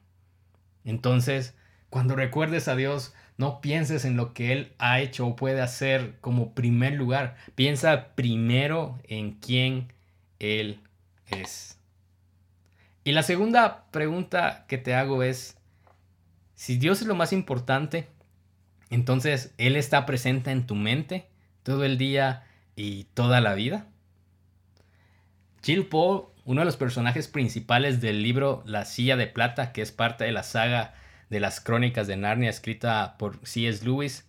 Entonces, 0.83 1.55
cuando 1.89 2.15
recuerdes 2.15 2.67
a 2.67 2.75
Dios, 2.75 3.13
no 3.37 3.61
pienses 3.61 4.03
en 4.05 4.17
lo 4.17 4.33
que 4.33 4.51
Él 4.51 4.73
ha 4.77 4.99
hecho 4.99 5.25
o 5.25 5.35
puede 5.35 5.61
hacer 5.61 6.17
como 6.21 6.53
primer 6.53 6.93
lugar. 6.93 7.37
Piensa 7.55 8.15
primero 8.15 8.99
en 9.07 9.33
quién 9.33 9.93
Él 10.39 10.81
es. 11.29 11.76
Y 13.07 13.13
la 13.13 13.23
segunda 13.23 13.85
pregunta 13.91 14.65
que 14.67 14.77
te 14.77 14.93
hago 14.93 15.23
es, 15.23 15.55
si 16.55 16.77
Dios 16.77 16.99
es 16.99 17.07
lo 17.07 17.15
más 17.15 17.31
importante, 17.31 18.09
entonces 18.89 19.53
Él 19.57 19.77
está 19.77 20.05
presente 20.05 20.51
en 20.51 20.67
tu 20.67 20.75
mente 20.75 21.29
todo 21.63 21.85
el 21.85 21.97
día 21.97 22.43
y 22.75 23.05
toda 23.13 23.39
la 23.39 23.53
vida. 23.53 23.87
Jill 25.63 25.85
Paul, 25.85 26.25
uno 26.43 26.59
de 26.59 26.65
los 26.65 26.75
personajes 26.75 27.29
principales 27.29 28.01
del 28.01 28.21
libro 28.21 28.61
La 28.65 28.83
silla 28.83 29.15
de 29.15 29.27
plata, 29.27 29.71
que 29.71 29.81
es 29.81 29.93
parte 29.93 30.25
de 30.25 30.33
la 30.33 30.43
saga 30.43 30.93
de 31.29 31.39
las 31.39 31.61
crónicas 31.61 32.07
de 32.07 32.17
Narnia 32.17 32.49
escrita 32.49 33.15
por 33.17 33.39
C.S. 33.47 33.85
Lewis, 33.85 34.27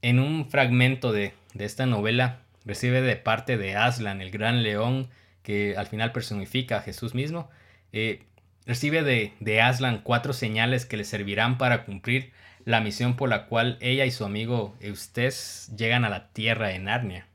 en 0.00 0.20
un 0.20 0.48
fragmento 0.48 1.10
de, 1.10 1.34
esta 1.58 1.86
novela 1.86 2.42
recibe 2.64 3.02
de 3.02 3.16
parte 3.16 3.56
de 3.56 3.74
Aslan, 3.74 4.20
el 4.20 4.30
gran 4.30 4.62
león 4.62 5.08
que 5.42 5.74
al 5.76 5.88
final 5.88 6.12
personifica 6.12 6.76
a 6.76 6.82
Jesús 6.82 7.16
mismo, 7.16 7.50
eh, 7.92 8.24
recibe 8.66 9.02
de, 9.02 9.32
de 9.40 9.60
Aslan 9.60 10.02
cuatro 10.02 10.32
señales 10.32 10.86
que 10.86 10.96
le 10.96 11.04
servirán 11.04 11.58
para 11.58 11.84
cumplir 11.84 12.32
la 12.64 12.80
misión 12.80 13.16
por 13.16 13.28
la 13.28 13.46
cual 13.46 13.78
ella 13.80 14.04
y 14.04 14.10
su 14.10 14.24
amigo 14.24 14.76
Eustace 14.80 15.74
llegan 15.76 16.04
a 16.04 16.08
la 16.10 16.28
tierra 16.32 16.68
de 16.68 16.78
Narnia. 16.78 17.26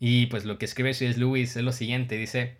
Y 0.00 0.26
pues 0.26 0.44
lo 0.44 0.58
que 0.58 0.64
escribe 0.64 0.94
C.S. 0.94 1.18
Lewis 1.18 1.56
es 1.56 1.62
lo 1.64 1.72
siguiente, 1.72 2.16
dice, 2.16 2.56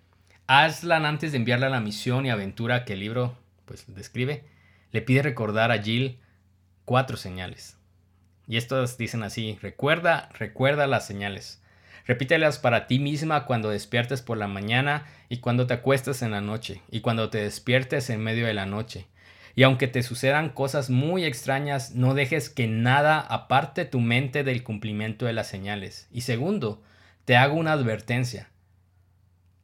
Aslan 0.47 1.07
antes 1.07 1.33
de 1.33 1.39
enviarle 1.39 1.67
a 1.67 1.71
la 1.71 1.81
misión 1.81 2.27
y 2.27 2.31
aventura 2.31 2.85
que 2.85 2.95
el 2.95 3.01
libro 3.01 3.39
pues 3.65 3.85
describe, 3.95 4.45
le 4.93 5.03
pide 5.03 5.23
recordar 5.23 5.71
a 5.71 5.83
Jill 5.83 6.19
cuatro 6.85 7.17
señales. 7.17 7.77
Y 8.47 8.57
estas 8.57 8.97
dicen 8.97 9.23
así, 9.23 9.59
recuerda, 9.61 10.31
recuerda 10.39 10.87
las 10.87 11.07
señales. 11.07 11.63
Repítelas 12.09 12.59
para 12.59 12.87
ti 12.87 12.99
misma 12.99 13.45
cuando 13.45 13.69
despiertes 13.69 14.23
por 14.23 14.39
la 14.39 14.49
mañana 14.49 15.05
y 15.29 15.37
cuando 15.37 15.67
te 15.67 15.75
acuestes 15.75 16.23
en 16.23 16.31
la 16.31 16.41
noche 16.41 16.81
y 16.91 17.01
cuando 17.01 17.29
te 17.29 17.37
despiertes 17.37 18.09
en 18.09 18.23
medio 18.23 18.47
de 18.47 18.55
la 18.55 18.65
noche. 18.65 19.07
Y 19.55 19.63
aunque 19.65 19.89
te 19.89 20.03
sucedan 20.03 20.49
cosas 20.49 20.89
muy 20.89 21.27
extrañas, 21.27 21.95
no 21.95 22.15
dejes 22.15 22.49
que 22.49 22.67
nada 22.67 23.21
aparte 23.21 23.85
tu 23.85 24.01
mente 24.01 24.43
del 24.43 24.65
cumplimiento 24.65 25.27
de 25.27 25.35
las 25.35 25.49
señales. 25.49 26.09
Y 26.11 26.23
segundo, 26.23 26.83
te 27.27 27.37
hago 27.37 27.57
una 27.57 27.73
advertencia. 27.73 28.49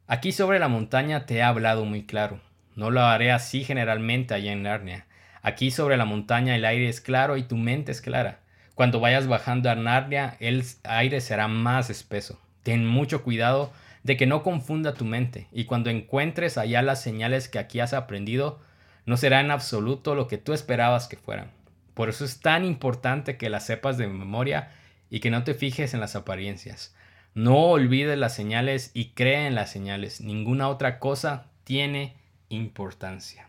Aquí 0.05 0.31
sobre 0.31 0.59
la 0.59 0.67
montaña 0.67 1.25
te 1.25 1.37
he 1.37 1.41
hablado 1.41 1.83
muy 1.83 2.05
claro. 2.05 2.41
No 2.75 2.91
lo 2.91 3.01
haré 3.01 3.31
así 3.31 3.63
generalmente 3.63 4.35
allá 4.35 4.51
en 4.51 4.61
Narnia. 4.61 5.07
Aquí 5.41 5.71
sobre 5.71 5.97
la 5.97 6.05
montaña 6.05 6.55
el 6.55 6.65
aire 6.65 6.89
es 6.89 7.01
claro 7.01 7.37
y 7.37 7.43
tu 7.43 7.57
mente 7.57 7.91
es 7.91 8.01
clara. 8.01 8.41
Cuando 8.75 8.99
vayas 8.99 9.27
bajando 9.27 9.69
a 9.69 9.75
Narnia, 9.75 10.35
el 10.39 10.63
aire 10.83 11.21
será 11.21 11.47
más 11.47 11.89
espeso. 11.89 12.39
Ten 12.61 12.85
mucho 12.85 13.23
cuidado 13.23 13.71
de 14.03 14.17
que 14.17 14.27
no 14.27 14.43
confunda 14.43 14.93
tu 14.93 15.05
mente, 15.05 15.47
y 15.51 15.63
cuando 15.63 15.89
encuentres 15.89 16.57
allá 16.57 16.81
las 16.81 17.01
señales 17.01 17.47
que 17.47 17.57
aquí 17.57 17.79
has 17.79 17.93
aprendido, 17.93 18.59
no 19.05 19.17
será 19.17 19.39
en 19.39 19.49
absoluto 19.49 20.13
lo 20.13 20.27
que 20.27 20.37
tú 20.37 20.53
esperabas 20.53 21.07
que 21.07 21.15
fueran. 21.15 21.51
Por 21.93 22.09
eso 22.09 22.25
es 22.25 22.41
tan 22.41 22.65
importante 22.65 23.37
que 23.37 23.49
las 23.49 23.65
sepas 23.65 23.97
de 23.97 24.07
memoria 24.07 24.71
y 25.09 25.21
que 25.21 25.31
no 25.31 25.43
te 25.43 25.53
fijes 25.53 25.93
en 25.93 26.01
las 26.01 26.17
apariencias. 26.17 26.93
No 27.33 27.57
olvides 27.57 28.17
las 28.17 28.35
señales 28.35 28.91
y 28.93 29.11
cree 29.11 29.47
en 29.47 29.55
las 29.55 29.71
señales. 29.71 30.19
Ninguna 30.19 30.67
otra 30.67 30.99
cosa 30.99 31.47
tiene 31.63 32.15
importancia. 32.49 33.47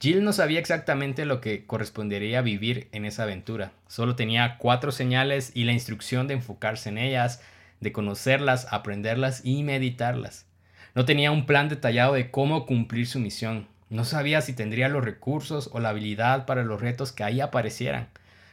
Jill 0.00 0.24
no 0.24 0.32
sabía 0.32 0.60
exactamente 0.60 1.26
lo 1.26 1.42
que 1.42 1.66
correspondería 1.66 2.40
vivir 2.40 2.88
en 2.92 3.04
esa 3.04 3.24
aventura. 3.24 3.72
Solo 3.86 4.16
tenía 4.16 4.56
cuatro 4.56 4.92
señales 4.92 5.52
y 5.54 5.64
la 5.64 5.72
instrucción 5.72 6.26
de 6.26 6.34
enfocarse 6.34 6.88
en 6.88 6.96
ellas, 6.96 7.42
de 7.80 7.92
conocerlas, 7.92 8.66
aprenderlas 8.70 9.42
y 9.44 9.62
meditarlas. 9.62 10.46
No 10.94 11.04
tenía 11.04 11.30
un 11.30 11.44
plan 11.44 11.68
detallado 11.68 12.14
de 12.14 12.30
cómo 12.30 12.64
cumplir 12.64 13.06
su 13.06 13.18
misión. 13.18 13.68
No 13.90 14.06
sabía 14.06 14.40
si 14.40 14.54
tendría 14.54 14.88
los 14.88 15.04
recursos 15.04 15.68
o 15.72 15.80
la 15.80 15.90
habilidad 15.90 16.46
para 16.46 16.64
los 16.64 16.80
retos 16.80 17.12
que 17.12 17.24
ahí 17.24 17.42
aparecieran, 17.42 18.08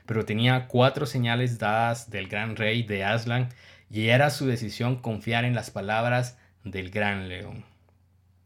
pero 0.06 0.26
tenía 0.26 0.68
cuatro 0.68 1.06
señales 1.06 1.60
dadas 1.60 2.10
del 2.10 2.28
gran 2.28 2.58
rey 2.58 2.84
de 2.84 3.06
Aslan 3.06 3.48
y 3.90 4.10
era 4.10 4.32
su 4.32 4.48
decisión 4.48 4.98
confiar 4.98 5.46
en 5.46 5.56
las 5.56 5.72
palabras 5.72 6.38
del 6.66 6.90
gran 6.90 7.30
león. 7.30 7.64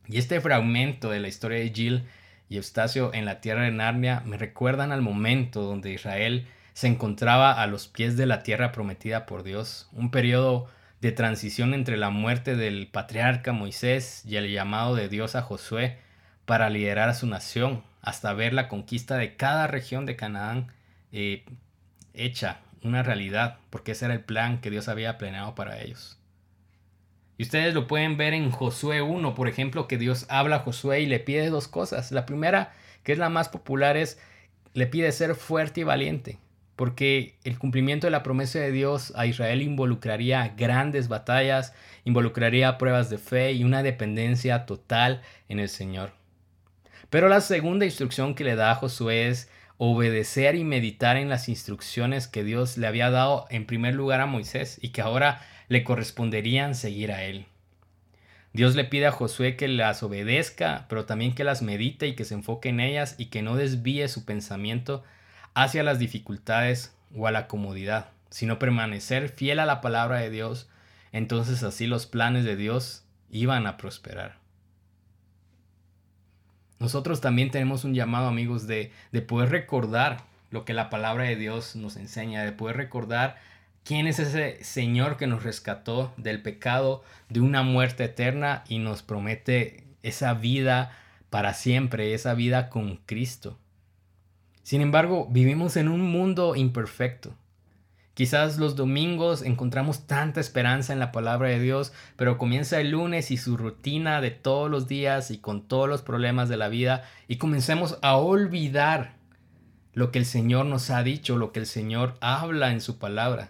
Y 0.08 0.20
este 0.20 0.40
fragmento 0.40 1.10
de 1.10 1.20
la 1.20 1.30
historia 1.30 1.58
de 1.58 1.70
Jill 1.70 2.04
y 2.52 2.58
Eustacio 2.58 3.14
en 3.14 3.24
la 3.24 3.40
tierra 3.40 3.64
de 3.64 3.72
Narnia 3.72 4.24
me 4.26 4.36
recuerdan 4.36 4.92
al 4.92 5.02
momento 5.02 5.62
donde 5.62 5.94
Israel 5.94 6.46
se 6.74 6.88
encontraba 6.88 7.54
a 7.54 7.66
los 7.66 7.88
pies 7.88 8.18
de 8.18 8.26
la 8.26 8.44
tierra 8.44 8.74
prometida 8.74 9.26
por 9.26 9.44
Dios, 9.44 9.88
un 9.94 10.12
periodo 10.12 10.68
de 11.00 11.14
transición 11.14 11.74
entre 11.74 11.96
la 11.96 12.10
muerte 12.10 12.58
del 12.58 12.88
patriarca 12.88 13.54
Moisés 13.54 14.26
y 14.26 14.36
el 14.36 14.52
llamado 14.52 14.96
de 14.96 15.08
Dios 15.08 15.36
a 15.38 15.44
Josué 15.44 16.00
para 16.46 16.70
liderar 16.70 17.08
a 17.08 17.14
su 17.14 17.26
nación, 17.26 17.84
hasta 18.02 18.34
ver 18.34 18.52
la 18.52 18.68
conquista 18.68 19.16
de 19.16 19.38
cada 19.38 19.68
región 19.68 20.06
de 20.06 20.18
Canaán 20.18 20.74
eh, 21.14 21.46
hecha 22.14 22.60
una 22.84 23.02
realidad, 23.02 23.60
porque 23.70 23.94
ese 23.94 24.04
era 24.04 24.14
el 24.14 24.26
plan 24.26 24.60
que 24.60 24.72
Dios 24.72 24.90
había 24.90 25.18
planeado 25.18 25.56
para 25.56 25.80
ellos. 25.80 26.21
Y 27.42 27.44
ustedes 27.44 27.74
lo 27.74 27.88
pueden 27.88 28.18
ver 28.18 28.36
en 28.36 28.52
Josué 28.52 29.02
1, 29.02 29.34
por 29.34 29.48
ejemplo, 29.48 29.88
que 29.88 29.98
Dios 29.98 30.28
habla 30.30 30.58
a 30.58 30.60
Josué 30.60 31.02
y 31.02 31.08
le 31.08 31.20
pide 31.20 31.50
dos 31.50 31.68
cosas. 31.68 32.12
La 32.12 32.28
primera, 32.28 32.72
que 33.02 33.14
es 33.14 33.18
la 33.18 33.30
más 33.30 33.50
popular, 33.50 33.98
es 33.98 34.20
le 34.76 34.86
pide 34.86 35.12
ser 35.12 35.34
fuerte 35.34 35.82
y 35.82 35.84
valiente, 35.84 36.38
porque 36.76 37.40
el 37.44 37.58
cumplimiento 37.58 38.06
de 38.06 38.12
la 38.12 38.22
promesa 38.22 38.60
de 38.60 38.72
Dios 38.72 39.12
a 39.16 39.26
Israel 39.26 39.64
involucraría 39.64 40.54
grandes 40.56 41.08
batallas, 41.08 41.74
involucraría 42.06 42.78
pruebas 42.78 43.10
de 43.10 43.18
fe 43.18 43.54
y 43.54 43.64
una 43.64 43.82
dependencia 43.82 44.68
total 44.68 45.24
en 45.50 45.60
el 45.60 45.70
Señor. 45.70 46.12
Pero 47.10 47.28
la 47.28 47.42
segunda 47.42 47.86
instrucción 47.86 48.36
que 48.36 48.44
le 48.44 48.56
da 48.56 48.70
a 48.70 48.76
Josué 48.76 49.30
es 49.30 49.50
obedecer 49.80 50.54
y 50.54 50.64
meditar 50.64 51.18
en 51.18 51.30
las 51.30 51.50
instrucciones 51.50 52.28
que 52.28 52.44
Dios 52.44 52.78
le 52.78 52.86
había 52.86 53.10
dado 53.10 53.48
en 53.50 53.66
primer 53.66 53.96
lugar 53.96 54.22
a 54.22 54.28
Moisés 54.28 54.78
y 54.80 54.90
que 54.90 55.02
ahora 55.02 55.42
le 55.72 55.86
corresponderían 55.86 56.76
seguir 56.76 57.14
a 57.14 57.24
él. 57.24 57.46
Dios 58.52 58.76
le 58.76 58.84
pide 58.84 59.08
a 59.08 59.14
Josué 59.14 59.56
que 59.56 59.70
las 59.70 60.04
obedezca, 60.04 60.86
pero 60.90 61.06
también 61.06 61.34
que 61.34 61.46
las 61.46 61.62
medite 61.62 62.10
y 62.10 62.14
que 62.14 62.26
se 62.26 62.34
enfoque 62.34 62.68
en 62.68 62.82
ellas 62.82 63.16
y 63.18 63.28
que 63.28 63.42
no 63.42 63.56
desvíe 63.56 64.10
su 64.10 64.26
pensamiento 64.26 65.02
hacia 65.54 65.84
las 65.84 65.98
dificultades 65.98 66.94
o 67.16 67.26
a 67.26 67.32
la 67.32 67.48
comodidad, 67.48 68.10
sino 68.30 68.60
permanecer 68.60 69.30
fiel 69.30 69.60
a 69.60 69.66
la 69.66 69.80
palabra 69.80 70.18
de 70.18 70.30
Dios, 70.30 70.70
entonces 71.14 71.64
así 71.64 71.88
los 71.88 72.06
planes 72.06 72.44
de 72.44 72.58
Dios 72.58 73.06
iban 73.30 73.66
a 73.66 73.78
prosperar. 73.78 74.40
Nosotros 76.80 77.22
también 77.22 77.50
tenemos 77.50 77.86
un 77.86 77.94
llamado, 77.94 78.28
amigos, 78.28 78.68
de, 78.68 78.92
de 79.14 79.22
poder 79.22 79.52
recordar 79.52 80.26
lo 80.50 80.66
que 80.66 80.74
la 80.74 80.90
palabra 80.90 81.24
de 81.24 81.38
Dios 81.38 81.78
nos 81.78 81.96
enseña, 81.96 82.44
de 82.44 82.52
poder 82.52 82.76
recordar 82.76 83.38
¿Quién 83.84 84.06
es 84.06 84.20
ese 84.20 84.64
Señor 84.64 85.18
que 85.18 85.26
nos 85.26 85.44
rescató 85.44 86.14
del 86.16 86.42
pecado, 86.42 87.04
de 87.30 87.40
una 87.40 87.64
muerte 87.64 88.04
eterna 88.04 88.64
y 88.68 88.78
nos 88.78 89.02
promete 89.02 89.86
esa 90.04 90.36
vida 90.36 90.96
para 91.32 91.56
siempre, 91.56 92.14
esa 92.14 92.36
vida 92.36 92.70
con 92.70 92.98
Cristo? 93.06 93.58
Sin 94.62 94.82
embargo, 94.82 95.28
vivimos 95.32 95.78
en 95.78 95.88
un 95.88 96.02
mundo 96.02 96.56
imperfecto. 96.56 97.34
Quizás 98.14 98.60
los 98.60 98.76
domingos 98.76 99.42
encontramos 99.42 100.06
tanta 100.06 100.40
esperanza 100.40 100.94
en 100.94 101.00
la 101.00 101.12
palabra 101.12 101.50
de 101.50 101.60
Dios, 101.60 101.92
pero 102.18 102.38
comienza 102.38 102.80
el 102.80 102.92
lunes 102.92 103.32
y 103.32 103.38
su 103.38 103.58
rutina 103.58 104.22
de 104.22 104.30
todos 104.30 104.70
los 104.70 104.88
días 104.88 105.32
y 105.32 105.40
con 105.40 105.68
todos 105.68 105.90
los 105.90 106.04
problemas 106.04 106.50
de 106.50 106.58
la 106.58 106.68
vida 106.68 107.04
y 107.28 107.38
comencemos 107.38 107.98
a 108.04 108.18
olvidar 108.18 109.16
lo 109.94 110.12
que 110.12 110.20
el 110.20 110.26
Señor 110.26 110.68
nos 110.68 110.92
ha 110.92 111.02
dicho, 111.02 111.38
lo 111.38 111.52
que 111.52 111.62
el 111.62 111.66
Señor 111.66 112.16
habla 112.22 112.72
en 112.72 112.82
su 112.82 113.00
palabra. 113.00 113.50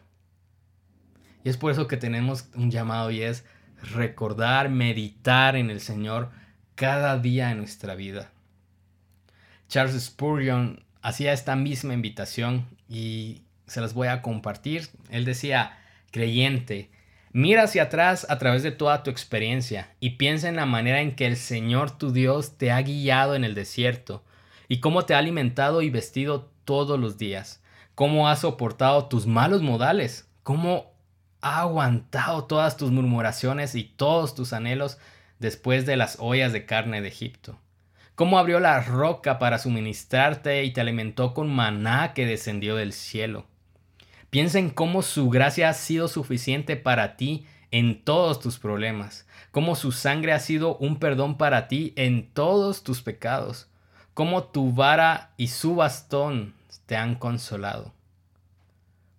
Y 1.44 1.50
es 1.50 1.58
por 1.58 1.72
eso 1.72 1.88
que 1.88 1.98
tenemos 1.98 2.50
un 2.56 2.72
llamado 2.72 3.12
y 3.12 3.22
es 3.22 3.46
recordar, 3.94 4.70
meditar 4.70 5.56
en 5.56 5.70
el 5.70 5.80
Señor 5.80 6.30
cada 6.76 7.18
día 7.18 7.52
en 7.52 7.60
nuestra 7.60 7.96
vida. 7.96 8.32
Charles 9.68 10.02
Spurgeon 10.04 10.84
hacía 11.02 11.34
esta 11.34 11.56
misma 11.56 11.94
invitación 11.94 12.68
y 12.90 13.44
se 13.68 13.82
las 13.82 13.94
voy 13.94 14.08
a 14.08 14.22
compartir. 14.22 14.90
Él 15.10 15.26
decía, 15.26 15.78
creyente, 16.12 16.92
mira 17.32 17.64
hacia 17.64 17.84
atrás 17.84 18.28
a 18.30 18.38
través 18.38 18.64
de 18.64 18.72
toda 18.72 19.04
tu 19.04 19.10
experiencia 19.10 19.96
y 20.00 20.12
piensa 20.12 20.50
en 20.50 20.58
la 20.58 20.66
manera 20.66 21.02
en 21.02 21.16
que 21.16 21.26
el 21.26 21.38
Señor 21.38 21.98
tu 21.98 22.12
Dios 22.12 22.58
te 22.58 22.72
ha 22.72 22.82
guiado 22.82 23.36
en 23.36 23.44
el 23.44 23.56
desierto 23.56 24.24
y 24.68 24.80
cómo 24.80 25.06
te 25.06 25.14
ha 25.14 25.20
alimentado 25.20 25.82
y 25.82 25.90
vestido 25.90 26.52
todos 26.66 27.00
los 27.00 27.18
días, 27.18 27.64
cómo 27.96 28.30
ha 28.30 28.36
soportado 28.36 29.08
tus 29.08 29.26
malos 29.26 29.62
modales, 29.62 30.30
cómo 30.44 30.91
ha 31.42 31.62
aguantado 31.62 32.46
todas 32.46 32.78
tus 32.78 32.92
murmuraciones 32.92 33.76
y 33.76 33.84
todos 33.84 34.36
tus 34.36 34.54
anhelos 34.54 34.98
después 35.40 35.86
de 35.86 35.98
las 35.98 36.18
ollas 36.20 36.54
de 36.54 36.66
carne 36.66 37.02
de 37.02 37.08
Egipto. 37.08 37.58
Cómo 38.16 38.38
abrió 38.38 38.60
la 38.60 38.82
roca 38.82 39.40
para 39.40 39.58
suministrarte 39.58 40.64
y 40.64 40.72
te 40.72 40.82
alimentó 40.82 41.34
con 41.34 41.50
maná 41.50 42.14
que 42.14 42.26
descendió 42.26 42.76
del 42.76 42.94
cielo. 42.94 43.46
Piensa 44.30 44.60
en 44.60 44.70
cómo 44.70 45.02
su 45.02 45.30
gracia 45.30 45.70
ha 45.70 45.74
sido 45.74 46.08
suficiente 46.08 46.78
para 46.78 47.18
ti 47.18 47.46
en 47.72 48.04
todos 48.04 48.40
tus 48.40 48.60
problemas, 48.60 49.26
cómo 49.52 49.76
su 49.76 49.92
sangre 49.92 50.34
ha 50.34 50.40
sido 50.40 50.78
un 50.78 51.00
perdón 51.00 51.38
para 51.38 51.68
ti 51.68 51.94
en 51.96 52.30
todos 52.32 52.84
tus 52.84 53.02
pecados, 53.02 53.70
cómo 54.14 54.44
tu 54.44 54.74
vara 54.74 55.32
y 55.38 55.48
su 55.48 55.76
bastón 55.76 56.54
te 56.86 56.96
han 56.96 57.16
consolado. 57.16 57.94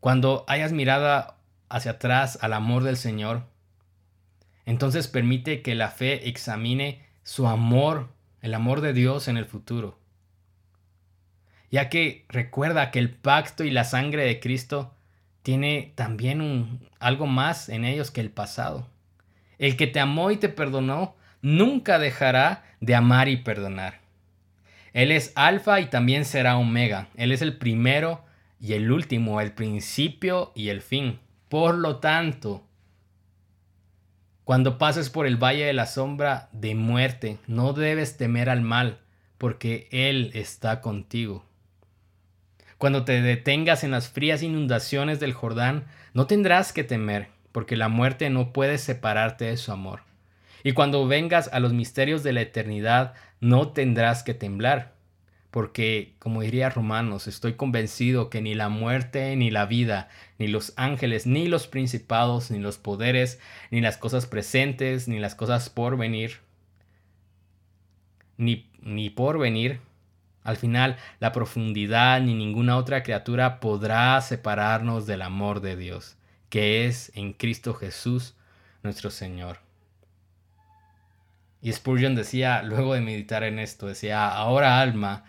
Cuando 0.01 0.45
hayas 0.47 0.73
mirado 0.73 1.35
hacia 1.73 1.93
atrás 1.93 2.39
al 2.41 2.53
amor 2.53 2.85
del 2.85 2.97
Señor, 2.97 3.47
entonces 4.65 5.09
permite 5.09 5.63
que 5.63 5.75
la 5.75 5.89
fe 5.89 6.29
examine 6.29 7.05
su 7.25 7.49
amor, 7.49 8.11
el 8.41 8.55
amor 8.55 8.81
de 8.81 8.93
Dios 8.93 9.29
en 9.29 9.37
el 9.37 9.47
futuro. 9.47 9.99
Ya 11.71 11.89
que 11.89 12.27
recuerda 12.29 12.91
que 12.91 12.99
el 12.99 13.11
pacto 13.11 13.65
y 13.65 13.71
la 13.71 13.85
sangre 13.85 14.25
de 14.25 14.39
Cristo 14.39 14.95
tiene 15.43 15.93
también 15.97 16.41
un, 16.41 16.89
algo 17.01 17.27
más 17.27 17.69
en 17.69 17.85
ellos 17.85 18.11
que 18.11 18.21
el 18.21 18.31
pasado. 18.31 18.89
El 19.59 19.77
que 19.77 19.87
te 19.87 19.99
amó 20.01 20.31
y 20.31 20.37
te 20.37 20.49
perdonó 20.49 21.17
nunca 21.41 21.99
dejará 21.99 22.65
de 22.81 22.95
amar 22.95 23.29
y 23.29 23.39
perdonar. 23.39 24.01
Él 24.93 25.11
es 25.11 25.33
alfa 25.35 25.81
y 25.81 25.87
también 25.87 26.25
será 26.25 26.57
omega. 26.57 27.09
Él 27.17 27.33
es 27.33 27.43
el 27.43 27.57
primero 27.57 28.25
y 28.61 28.75
el 28.75 28.93
último, 28.93 29.41
el 29.41 29.53
principio 29.53 30.53
y 30.55 30.69
el 30.69 30.83
fin. 30.83 31.19
Por 31.53 31.75
lo 31.75 31.97
tanto, 31.97 32.67
cuando 34.45 34.79
pases 34.79 35.11
por 35.11 35.27
el 35.27 35.37
valle 35.37 35.67
de 35.67 35.75
la 35.75 35.85
sombra 35.85 36.49
de 36.53 36.75
muerte, 36.75 37.37
no 37.47 37.75
debes 37.75 38.17
temer 38.17 38.49
al 38.49 38.63
mal, 38.63 39.01
porque 39.37 39.87
Él 39.91 40.31
está 40.33 40.81
contigo. 40.81 41.45
Cuando 42.79 43.05
te 43.05 43.21
detengas 43.21 43.85
en 43.85 43.91
las 43.91 44.09
frías 44.09 44.43
inundaciones 44.43 45.21
del 45.21 45.35
Jordán, 45.35 45.85
no 46.15 46.27
tendrás 46.27 46.73
que 46.73 46.85
temer, 46.85 47.29
porque 47.53 47.77
la 47.77 47.89
muerte 47.91 48.31
no 48.31 48.55
puede 48.55 48.79
separarte 48.79 49.45
de 49.45 49.59
su 49.59 49.73
amor. 49.73 50.01
Y 50.65 50.73
cuando 50.73 51.07
vengas 51.07 51.51
a 51.53 51.61
los 51.61 51.75
misterios 51.75 52.23
de 52.23 52.33
la 52.33 52.41
eternidad, 52.41 53.13
no 53.41 53.73
tendrás 53.73 54.23
que 54.23 54.33
temblar, 54.33 54.95
porque, 55.53 56.15
como 56.19 56.41
diría 56.41 56.71
Romanos, 56.71 57.29
estoy 57.29 57.53
convencido 57.55 58.31
que 58.31 58.41
ni 58.41 58.55
la 58.55 58.71
muerte, 58.71 59.37
ni 59.37 59.51
la 59.51 59.67
vida, 59.67 60.09
ni 60.39 60.49
los 60.49 60.73
ángeles, 60.77 61.27
ni 61.27 61.47
los 61.47 61.69
principados, 61.69 62.51
ni 62.51 62.59
los 62.59 62.79
poderes, 62.79 63.39
ni 63.71 63.83
las 63.83 63.99
cosas 63.99 64.25
presentes, 64.25 65.09
ni 65.09 65.19
las 65.19 65.35
cosas 65.35 65.69
por 65.69 65.99
venir, 65.99 66.39
ni, 68.39 68.71
ni 68.81 69.11
por 69.11 69.39
venir, 69.39 69.81
al 70.43 70.57
final, 70.57 70.97
la 71.21 71.33
profundidad 71.33 72.21
ni 72.23 72.35
ninguna 72.35 72.79
otra 72.79 73.03
criatura 73.03 73.61
podrá 73.61 74.19
separarnos 74.23 75.07
del 75.07 75.21
amor 75.21 75.61
de 75.61 75.77
Dios, 75.77 76.17
que 76.49 76.87
es 76.87 77.13
en 77.15 77.35
Cristo 77.35 77.75
Jesús 77.75 78.35
nuestro 78.83 79.11
Señor. 79.11 79.59
Y 81.61 81.73
Spurgeon 81.73 82.15
decía, 82.15 82.63
luego 82.63 82.95
de 82.95 83.03
meditar 83.03 83.45
en 83.45 83.59
esto, 83.59 83.87
decía, 83.87 84.29
ahora 84.29 84.81
alma, 84.81 85.25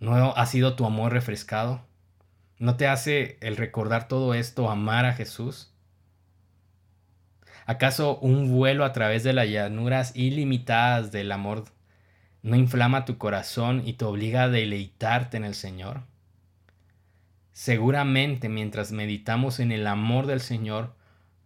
¿no 0.00 0.34
ha 0.36 0.46
sido 0.46 0.76
tu 0.76 0.84
amor 0.86 1.12
refrescado? 1.12 1.82
¿No 2.58 2.76
te 2.76 2.88
hace 2.88 3.38
el 3.40 3.56
recordar 3.56 4.08
todo 4.08 4.34
esto 4.34 4.70
amar 4.70 5.04
a 5.04 5.12
Jesús? 5.12 5.72
¿Acaso 7.66 8.18
un 8.18 8.52
vuelo 8.52 8.84
a 8.84 8.92
través 8.92 9.24
de 9.24 9.32
las 9.32 9.48
llanuras 9.48 10.12
ilimitadas 10.14 11.10
del 11.10 11.32
amor 11.32 11.64
no 12.42 12.54
inflama 12.54 13.04
tu 13.04 13.18
corazón 13.18 13.82
y 13.84 13.94
te 13.94 14.04
obliga 14.04 14.44
a 14.44 14.48
deleitarte 14.48 15.36
en 15.36 15.44
el 15.44 15.54
Señor? 15.54 16.02
Seguramente 17.52 18.48
mientras 18.48 18.92
meditamos 18.92 19.60
en 19.60 19.72
el 19.72 19.86
amor 19.86 20.26
del 20.26 20.40
Señor, 20.40 20.94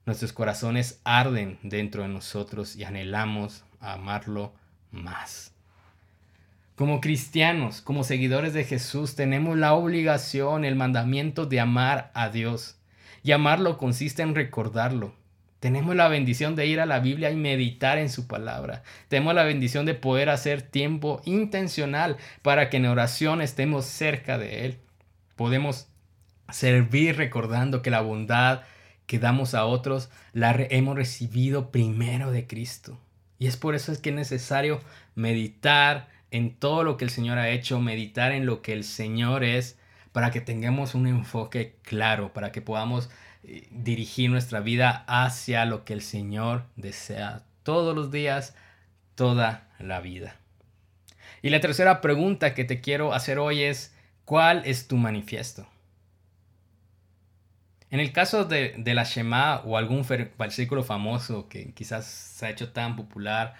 nuestros 0.04 0.32
corazones 0.32 1.00
arden 1.04 1.58
dentro 1.62 2.02
de 2.02 2.08
nosotros 2.08 2.76
y 2.76 2.84
anhelamos 2.84 3.64
amarlo 3.80 4.52
más. 4.90 5.49
Como 6.80 7.02
cristianos, 7.02 7.82
como 7.82 8.04
seguidores 8.04 8.54
de 8.54 8.64
Jesús, 8.64 9.14
tenemos 9.14 9.58
la 9.58 9.74
obligación, 9.74 10.64
el 10.64 10.76
mandamiento 10.76 11.44
de 11.44 11.60
amar 11.60 12.10
a 12.14 12.30
Dios. 12.30 12.78
Y 13.22 13.32
amarlo 13.32 13.76
consiste 13.76 14.22
en 14.22 14.34
recordarlo, 14.34 15.14
tenemos 15.58 15.94
la 15.94 16.08
bendición 16.08 16.56
de 16.56 16.66
ir 16.68 16.80
a 16.80 16.86
la 16.86 17.00
Biblia 17.00 17.30
y 17.30 17.36
meditar 17.36 17.98
en 17.98 18.08
su 18.08 18.26
palabra. 18.26 18.82
Tenemos 19.08 19.34
la 19.34 19.44
bendición 19.44 19.84
de 19.84 19.92
poder 19.92 20.30
hacer 20.30 20.62
tiempo 20.62 21.20
intencional 21.26 22.16
para 22.40 22.70
que 22.70 22.78
en 22.78 22.86
oración 22.86 23.42
estemos 23.42 23.84
cerca 23.84 24.38
de 24.38 24.64
Él. 24.64 24.78
Podemos 25.36 25.86
servir 26.48 27.18
recordando 27.18 27.82
que 27.82 27.90
la 27.90 28.00
bondad 28.00 28.62
que 29.04 29.18
damos 29.18 29.52
a 29.52 29.66
otros 29.66 30.08
la 30.32 30.56
hemos 30.70 30.96
recibido 30.96 31.72
primero 31.72 32.30
de 32.30 32.46
Cristo. 32.46 32.98
Y 33.38 33.48
es 33.48 33.58
por 33.58 33.74
eso 33.74 33.92
es 33.92 33.98
que 33.98 34.08
es 34.08 34.16
necesario 34.16 34.80
meditar 35.14 36.08
en 36.30 36.54
todo 36.54 36.84
lo 36.84 36.96
que 36.96 37.04
el 37.04 37.10
Señor 37.10 37.38
ha 37.38 37.50
hecho, 37.50 37.80
meditar 37.80 38.32
en 38.32 38.46
lo 38.46 38.62
que 38.62 38.72
el 38.72 38.84
Señor 38.84 39.44
es, 39.44 39.78
para 40.12 40.30
que 40.30 40.40
tengamos 40.40 40.94
un 40.94 41.06
enfoque 41.06 41.76
claro, 41.82 42.32
para 42.32 42.52
que 42.52 42.62
podamos 42.62 43.10
eh, 43.44 43.68
dirigir 43.70 44.30
nuestra 44.30 44.60
vida 44.60 45.04
hacia 45.06 45.64
lo 45.64 45.84
que 45.84 45.92
el 45.92 46.02
Señor 46.02 46.64
desea 46.76 47.42
todos 47.62 47.94
los 47.94 48.10
días, 48.10 48.54
toda 49.14 49.68
la 49.78 50.00
vida. 50.00 50.36
Y 51.42 51.50
la 51.50 51.60
tercera 51.60 52.00
pregunta 52.00 52.54
que 52.54 52.64
te 52.64 52.80
quiero 52.80 53.14
hacer 53.14 53.38
hoy 53.38 53.62
es, 53.62 53.94
¿cuál 54.24 54.62
es 54.66 54.88
tu 54.88 54.96
manifiesto? 54.96 55.66
En 57.90 57.98
el 57.98 58.12
caso 58.12 58.44
de, 58.44 58.74
de 58.76 58.94
la 58.94 59.04
Shema 59.04 59.62
o 59.64 59.76
algún 59.76 60.06
versículo 60.38 60.84
famoso 60.84 61.48
que 61.48 61.72
quizás 61.72 62.06
se 62.06 62.46
ha 62.46 62.50
hecho 62.50 62.72
tan 62.72 62.94
popular 62.94 63.54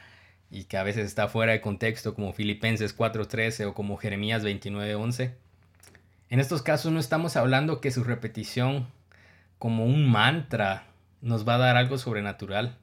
y 0.51 0.65
que 0.65 0.77
a 0.77 0.83
veces 0.83 1.07
está 1.07 1.29
fuera 1.29 1.53
de 1.53 1.61
contexto 1.61 2.15
como 2.15 2.33
Filipenses 2.33 2.97
4:13 2.97 3.67
o 3.67 3.75
como 3.75 3.97
Jeremías 3.97 4.43
29:11, 4.43 5.33
en 6.29 6.41
estos 6.41 6.63
casos 6.63 6.93
no 6.93 7.01
estamos 7.01 7.37
hablando 7.37 7.81
que 7.81 7.91
su 7.91 8.05
repetición 8.05 8.87
como 9.59 9.85
un 9.85 10.09
mantra 10.11 10.85
nos 11.21 11.47
va 11.47 11.57
a 11.57 11.59
dar 11.59 11.77
algo 11.77 11.99
sobrenatural. 11.99 12.79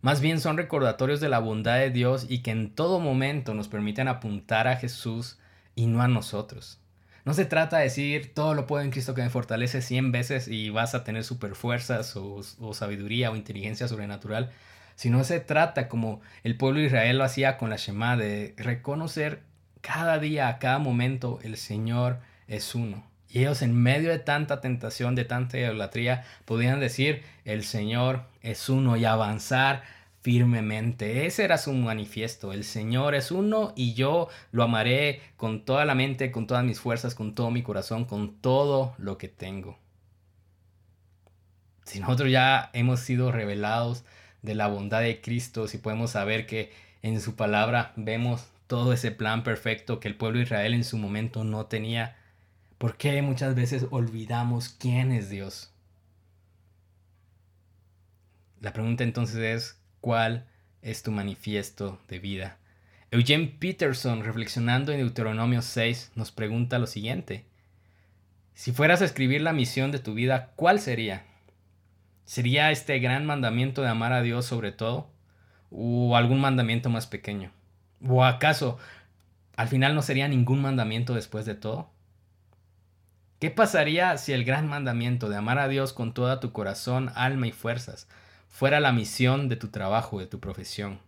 Más 0.00 0.20
bien 0.20 0.40
son 0.40 0.56
recordatorios 0.56 1.20
de 1.20 1.28
la 1.28 1.38
bondad 1.38 1.78
de 1.78 1.90
Dios 1.90 2.26
y 2.28 2.38
que 2.38 2.50
en 2.50 2.70
todo 2.74 3.00
momento 3.00 3.52
nos 3.54 3.68
permiten 3.68 4.08
apuntar 4.08 4.68
a 4.68 4.76
Jesús 4.76 5.38
y 5.74 5.86
no 5.86 6.02
a 6.02 6.08
nosotros. 6.08 6.80
No 7.24 7.34
se 7.34 7.44
trata 7.44 7.78
de 7.78 7.84
decir 7.84 8.32
todo 8.32 8.54
lo 8.54 8.66
puedo 8.66 8.82
en 8.82 8.90
Cristo 8.90 9.14
que 9.14 9.22
me 9.22 9.28
fortalece 9.28 9.82
100 9.82 10.12
veces 10.12 10.48
y 10.48 10.70
vas 10.70 10.94
a 10.94 11.04
tener 11.04 11.24
super 11.24 11.54
fuerzas 11.54 12.16
o, 12.16 12.40
o 12.58 12.74
sabiduría 12.74 13.30
o 13.30 13.36
inteligencia 13.36 13.86
sobrenatural, 13.86 14.50
sino 14.98 15.22
se 15.22 15.38
trata 15.38 15.88
como 15.88 16.20
el 16.42 16.56
pueblo 16.56 16.80
de 16.80 16.86
Israel 16.86 17.18
lo 17.18 17.24
hacía 17.24 17.56
con 17.56 17.70
la 17.70 17.76
Shema 17.76 18.16
de 18.16 18.52
reconocer 18.56 19.42
cada 19.80 20.18
día, 20.18 20.48
a 20.48 20.58
cada 20.58 20.80
momento, 20.80 21.38
el 21.44 21.56
Señor 21.56 22.18
es 22.48 22.74
uno. 22.74 23.04
Y 23.28 23.38
ellos 23.38 23.62
en 23.62 23.80
medio 23.80 24.10
de 24.10 24.18
tanta 24.18 24.60
tentación, 24.60 25.14
de 25.14 25.24
tanta 25.24 25.56
idolatría, 25.56 26.24
podían 26.44 26.80
decir, 26.80 27.22
el 27.44 27.62
Señor 27.62 28.24
es 28.42 28.68
uno 28.68 28.96
y 28.96 29.04
avanzar 29.04 29.84
firmemente. 30.20 31.26
Ese 31.26 31.44
era 31.44 31.58
su 31.58 31.72
manifiesto. 31.74 32.52
El 32.52 32.64
Señor 32.64 33.14
es 33.14 33.30
uno 33.30 33.74
y 33.76 33.94
yo 33.94 34.28
lo 34.50 34.64
amaré 34.64 35.22
con 35.36 35.64
toda 35.64 35.84
la 35.84 35.94
mente, 35.94 36.32
con 36.32 36.48
todas 36.48 36.64
mis 36.64 36.80
fuerzas, 36.80 37.14
con 37.14 37.36
todo 37.36 37.52
mi 37.52 37.62
corazón, 37.62 38.04
con 38.04 38.40
todo 38.40 38.96
lo 38.98 39.16
que 39.16 39.28
tengo. 39.28 39.78
Si 41.84 42.00
nosotros 42.00 42.32
ya 42.32 42.70
hemos 42.72 42.98
sido 42.98 43.30
revelados 43.30 44.04
de 44.42 44.54
la 44.54 44.68
bondad 44.68 45.02
de 45.02 45.20
Cristo, 45.20 45.68
si 45.68 45.78
podemos 45.78 46.12
saber 46.12 46.46
que 46.46 46.72
en 47.02 47.20
su 47.20 47.36
palabra 47.36 47.92
vemos 47.96 48.46
todo 48.66 48.92
ese 48.92 49.10
plan 49.10 49.42
perfecto 49.42 50.00
que 50.00 50.08
el 50.08 50.16
pueblo 50.16 50.38
de 50.38 50.44
Israel 50.44 50.74
en 50.74 50.84
su 50.84 50.98
momento 50.98 51.44
no 51.44 51.66
tenía, 51.66 52.16
¿Por 52.78 52.96
qué 52.96 53.20
muchas 53.22 53.56
veces 53.56 53.86
olvidamos 53.90 54.68
quién 54.68 55.10
es 55.10 55.28
Dios? 55.28 55.72
La 58.60 58.72
pregunta 58.72 59.02
entonces 59.02 59.38
es, 59.38 59.80
¿cuál 60.00 60.46
es 60.80 61.02
tu 61.02 61.10
manifiesto 61.10 62.00
de 62.06 62.20
vida? 62.20 62.56
Eugene 63.10 63.52
Peterson, 63.58 64.22
reflexionando 64.22 64.92
en 64.92 64.98
Deuteronomio 64.98 65.60
6, 65.60 66.12
nos 66.14 66.30
pregunta 66.30 66.78
lo 66.78 66.86
siguiente. 66.86 67.44
Si 68.54 68.70
fueras 68.70 69.02
a 69.02 69.06
escribir 69.06 69.40
la 69.40 69.52
misión 69.52 69.90
de 69.90 69.98
tu 69.98 70.14
vida, 70.14 70.52
¿cuál 70.54 70.78
sería? 70.78 71.24
¿Sería 72.28 72.70
este 72.70 72.98
gran 72.98 73.24
mandamiento 73.24 73.80
de 73.80 73.88
amar 73.88 74.12
a 74.12 74.20
Dios 74.20 74.44
sobre 74.44 74.70
todo? 74.70 75.08
¿O 75.70 76.14
algún 76.14 76.42
mandamiento 76.42 76.90
más 76.90 77.06
pequeño? 77.06 77.52
¿O 78.06 78.22
acaso 78.22 78.76
al 79.56 79.68
final 79.68 79.94
no 79.94 80.02
sería 80.02 80.28
ningún 80.28 80.60
mandamiento 80.60 81.14
después 81.14 81.46
de 81.46 81.54
todo? 81.54 81.88
¿Qué 83.40 83.50
pasaría 83.50 84.18
si 84.18 84.34
el 84.34 84.44
gran 84.44 84.68
mandamiento 84.68 85.30
de 85.30 85.36
amar 85.36 85.58
a 85.58 85.68
Dios 85.68 85.94
con 85.94 86.12
toda 86.12 86.38
tu 86.38 86.52
corazón, 86.52 87.10
alma 87.14 87.46
y 87.46 87.52
fuerzas 87.52 88.08
fuera 88.50 88.78
la 88.78 88.92
misión 88.92 89.48
de 89.48 89.56
tu 89.56 89.68
trabajo, 89.68 90.20
de 90.20 90.26
tu 90.26 90.38
profesión? 90.38 90.98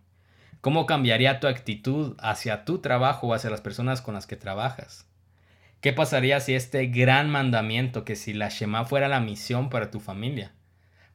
¿Cómo 0.62 0.86
cambiaría 0.86 1.38
tu 1.38 1.48
actitud 1.48 2.16
hacia 2.18 2.64
tu 2.64 2.78
trabajo 2.78 3.26
o 3.26 3.34
hacia 3.34 3.50
las 3.50 3.60
personas 3.60 4.00
con 4.00 4.14
las 4.14 4.26
que 4.26 4.36
trabajas? 4.36 5.06
¿Qué 5.82 5.92
pasaría 5.92 6.40
si 6.40 6.54
este 6.54 6.86
gran 6.86 7.28
mandamiento, 7.28 8.06
que 8.06 8.16
si 8.16 8.32
la 8.32 8.48
Shema 8.48 8.86
fuera 8.86 9.06
la 9.06 9.20
misión 9.20 9.68
para 9.68 9.90
tu 9.90 10.00
familia? 10.00 10.54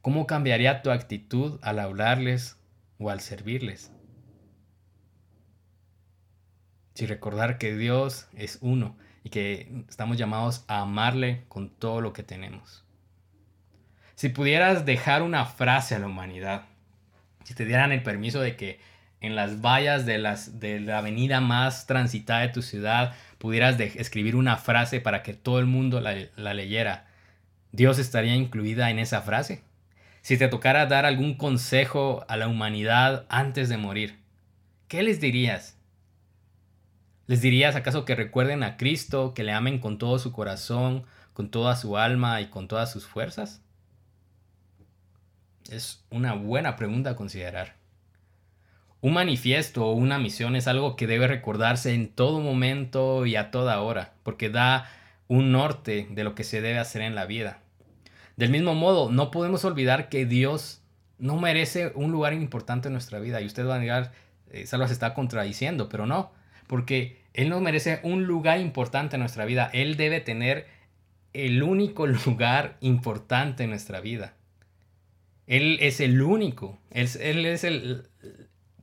¿Cómo 0.05 0.27
cambiaría 0.27 0.83
tu 0.83 0.91
actitud 0.91 1.59
al 1.63 1.79
hablarles 1.79 2.59
o 2.99 3.09
al 3.09 3.21
servirles? 3.21 3.91
Si 6.93 7.07
recordar 7.07 7.57
que 7.57 7.75
Dios 7.75 8.27
es 8.35 8.59
uno 8.61 8.95
y 9.23 9.31
que 9.31 9.83
estamos 9.89 10.19
llamados 10.19 10.63
a 10.67 10.81
amarle 10.81 11.45
con 11.47 11.71
todo 11.71 12.01
lo 12.01 12.13
que 12.13 12.21
tenemos. 12.21 12.85
Si 14.13 14.29
pudieras 14.29 14.85
dejar 14.85 15.23
una 15.23 15.43
frase 15.45 15.95
a 15.95 15.99
la 15.99 16.05
humanidad, 16.05 16.65
si 17.43 17.55
te 17.55 17.65
dieran 17.65 17.91
el 17.91 18.03
permiso 18.03 18.41
de 18.41 18.55
que 18.55 18.79
en 19.21 19.35
las 19.35 19.59
vallas 19.59 20.05
de, 20.05 20.19
la 20.19 20.97
avenida 20.99 21.41
más 21.41 21.87
transitada 21.87 22.41
de 22.41 22.49
tu 22.49 22.61
ciudad 22.61 23.15
pudieras 23.39 23.79
escribir 23.79 24.35
una 24.35 24.57
frase 24.57 25.01
para 25.01 25.23
que 25.23 25.33
todo 25.33 25.57
el 25.57 25.65
mundo 25.65 25.99
la, 25.99 26.13
la 26.35 26.53
leyera, 26.53 27.07
¿Dios 27.71 27.97
estaría 27.97 28.35
incluida 28.35 28.91
en 28.91 28.99
esa 28.99 29.23
frase? 29.23 29.63
Si 30.25 30.39
te 30.39 30.47
tocara 30.47 30.88
dar 30.88 31.05
algún 31.05 31.35
consejo 31.35 32.25
a 32.27 32.35
la 32.35 32.47
humanidad 32.47 33.27
antes 33.29 33.69
de 33.69 33.77
morir, 33.77 34.17
¿qué 34.88 35.03
les 35.03 35.21
dirías? 35.21 35.77
¿Les 37.27 37.43
dirías 37.43 37.75
acaso 37.75 38.05
que 38.05 38.15
recuerden 38.15 38.63
a 38.63 38.75
Cristo, 38.75 39.35
que 39.35 39.43
le 39.43 39.51
amen 39.51 39.77
con 39.77 39.99
todo 39.99 40.17
su 40.17 40.31
corazón, 40.31 41.05
con 41.33 41.51
toda 41.51 41.75
su 41.75 41.95
alma 41.95 42.41
y 42.41 42.47
con 42.47 42.67
todas 42.67 42.91
sus 42.91 43.05
fuerzas? 43.05 43.61
Es 45.69 46.03
una 46.09 46.33
buena 46.33 46.75
pregunta 46.75 47.11
a 47.11 47.15
considerar. 47.15 47.75
Un 49.01 49.13
manifiesto 49.13 49.85
o 49.85 49.93
una 49.93 50.17
misión 50.17 50.55
es 50.55 50.67
algo 50.67 50.95
que 50.95 51.05
debe 51.05 51.27
recordarse 51.27 51.93
en 51.93 52.09
todo 52.09 52.39
momento 52.39 53.27
y 53.27 53.35
a 53.35 53.51
toda 53.51 53.79
hora, 53.79 54.15
porque 54.23 54.49
da 54.49 54.89
un 55.27 55.51
norte 55.51 56.07
de 56.09 56.23
lo 56.23 56.33
que 56.33 56.43
se 56.43 56.61
debe 56.61 56.79
hacer 56.79 57.03
en 57.03 57.13
la 57.13 57.27
vida. 57.27 57.61
Del 58.37 58.49
mismo 58.49 58.75
modo, 58.75 59.11
no 59.11 59.31
podemos 59.31 59.63
olvidar 59.65 60.09
que 60.09 60.25
Dios 60.25 60.81
no 61.17 61.37
merece 61.37 61.91
un 61.95 62.11
lugar 62.11 62.33
importante 62.33 62.89
en 62.89 62.93
nuestra 62.93 63.19
vida. 63.19 63.41
Y 63.41 63.45
usted 63.45 63.67
va 63.67 63.75
a 63.75 63.79
negar, 63.79 64.11
eh, 64.51 64.65
Salva 64.67 64.87
se 64.87 64.93
está 64.93 65.13
contradiciendo, 65.13 65.89
pero 65.89 66.05
no 66.05 66.31
porque 66.67 67.21
Él 67.33 67.49
no 67.49 67.59
merece 67.59 67.99
un 68.03 68.25
lugar 68.25 68.59
importante 68.59 69.15
en 69.15 69.21
nuestra 69.21 69.45
vida. 69.45 69.69
Él 69.73 69.97
debe 69.97 70.21
tener 70.21 70.67
el 71.33 71.63
único 71.63 72.07
lugar 72.25 72.77
importante 72.81 73.63
en 73.63 73.69
nuestra 73.69 74.01
vida. 74.01 74.33
Él 75.47 75.77
es 75.81 75.99
el 75.99 76.21
único. 76.21 76.79
Él, 76.91 77.45
es 77.45 77.63
el 77.63 78.07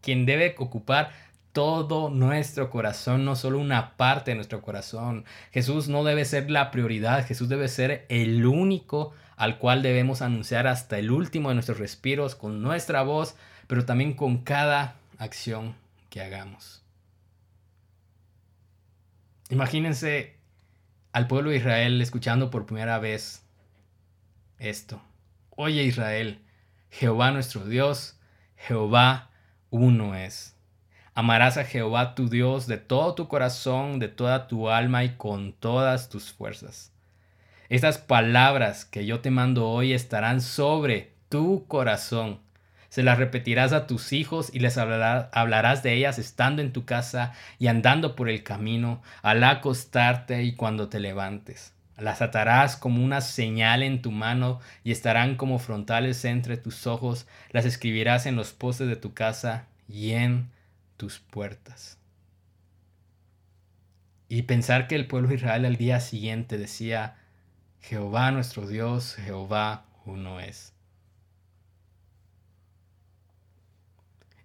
quien 0.00 0.26
debe 0.26 0.54
ocupar 0.58 1.10
todo 1.52 2.08
nuestro 2.08 2.70
corazón, 2.70 3.24
no 3.24 3.36
solo 3.36 3.58
una 3.58 3.96
parte 3.96 4.30
de 4.30 4.36
nuestro 4.36 4.62
corazón. 4.62 5.24
Jesús 5.50 5.88
no 5.88 6.02
debe 6.02 6.24
ser 6.24 6.50
la 6.50 6.70
prioridad, 6.70 7.26
Jesús 7.26 7.48
debe 7.48 7.68
ser 7.68 8.06
el 8.08 8.46
único 8.46 9.12
al 9.42 9.58
cual 9.58 9.82
debemos 9.82 10.22
anunciar 10.22 10.68
hasta 10.68 11.00
el 11.00 11.10
último 11.10 11.48
de 11.48 11.56
nuestros 11.56 11.80
respiros 11.80 12.36
con 12.36 12.62
nuestra 12.62 13.02
voz, 13.02 13.34
pero 13.66 13.84
también 13.84 14.14
con 14.14 14.44
cada 14.44 14.94
acción 15.18 15.74
que 16.10 16.22
hagamos. 16.22 16.84
Imagínense 19.50 20.36
al 21.10 21.26
pueblo 21.26 21.50
de 21.50 21.56
Israel 21.56 22.00
escuchando 22.00 22.50
por 22.50 22.66
primera 22.66 23.00
vez 23.00 23.44
esto. 24.60 25.02
Oye 25.50 25.82
Israel, 25.82 26.40
Jehová 26.88 27.32
nuestro 27.32 27.64
Dios, 27.64 28.20
Jehová 28.54 29.32
uno 29.70 30.14
es. 30.14 30.54
Amarás 31.14 31.56
a 31.56 31.64
Jehová 31.64 32.14
tu 32.14 32.28
Dios 32.28 32.68
de 32.68 32.76
todo 32.76 33.16
tu 33.16 33.26
corazón, 33.26 33.98
de 33.98 34.06
toda 34.06 34.46
tu 34.46 34.70
alma 34.70 35.02
y 35.02 35.16
con 35.16 35.52
todas 35.52 36.10
tus 36.10 36.32
fuerzas. 36.32 36.91
Estas 37.68 37.98
palabras 37.98 38.84
que 38.84 39.06
yo 39.06 39.20
te 39.20 39.30
mando 39.30 39.68
hoy 39.68 39.92
estarán 39.92 40.40
sobre 40.40 41.12
tu 41.28 41.66
corazón 41.66 42.40
se 42.92 43.02
las 43.02 43.16
repetirás 43.16 43.72
a 43.72 43.86
tus 43.86 44.12
hijos 44.12 44.50
y 44.52 44.58
les 44.58 44.76
hablarás 44.76 45.82
de 45.82 45.94
ellas 45.94 46.18
estando 46.18 46.60
en 46.60 46.74
tu 46.74 46.84
casa 46.84 47.32
y 47.58 47.68
andando 47.68 48.14
por 48.14 48.28
el 48.28 48.42
camino, 48.42 49.00
al 49.22 49.42
acostarte 49.44 50.42
y 50.42 50.52
cuando 50.56 50.90
te 50.90 51.00
levantes. 51.00 51.72
Las 51.96 52.20
atarás 52.20 52.76
como 52.76 53.02
una 53.02 53.22
señal 53.22 53.82
en 53.82 54.02
tu 54.02 54.10
mano 54.10 54.60
y 54.84 54.92
estarán 54.92 55.36
como 55.36 55.58
frontales 55.58 56.22
entre 56.26 56.58
tus 56.58 56.86
ojos. 56.86 57.26
Las 57.48 57.64
escribirás 57.64 58.26
en 58.26 58.36
los 58.36 58.52
postes 58.52 58.88
de 58.88 58.96
tu 58.96 59.14
casa 59.14 59.68
y 59.88 60.10
en 60.10 60.50
tus 60.98 61.18
puertas. 61.18 61.96
Y 64.28 64.42
pensar 64.42 64.86
que 64.86 64.96
el 64.96 65.06
pueblo 65.06 65.30
de 65.30 65.36
Israel 65.36 65.64
al 65.64 65.76
día 65.76 65.98
siguiente 65.98 66.58
decía, 66.58 67.16
Jehová 67.82 68.30
nuestro 68.30 68.66
Dios, 68.66 69.16
Jehová 69.16 69.84
uno 70.06 70.38
es. 70.38 70.72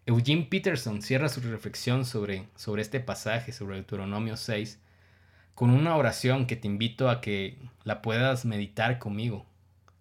Eugene 0.08 0.48
Peterson 0.50 1.02
cierra 1.02 1.30
su 1.30 1.42
reflexión 1.42 2.06
sobre, 2.06 2.48
sobre 2.56 2.82
este 2.82 3.00
pasaje, 3.00 3.52
sobre 3.52 3.76
Deuteronomio 3.76 4.38
6, 4.38 4.80
con 5.54 5.70
una 5.70 5.96
oración 5.96 6.48
que 6.48 6.56
te 6.56 6.68
invito 6.68 7.10
a 7.10 7.22
que 7.22 7.60
la 7.84 8.02
puedas 8.02 8.44
meditar 8.44 8.98
conmigo, 8.98 9.46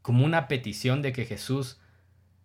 como 0.01 0.25
una 0.25 0.49
petición 0.49 1.03
de 1.03 1.12
que 1.12 1.27
Jesús 1.27 1.79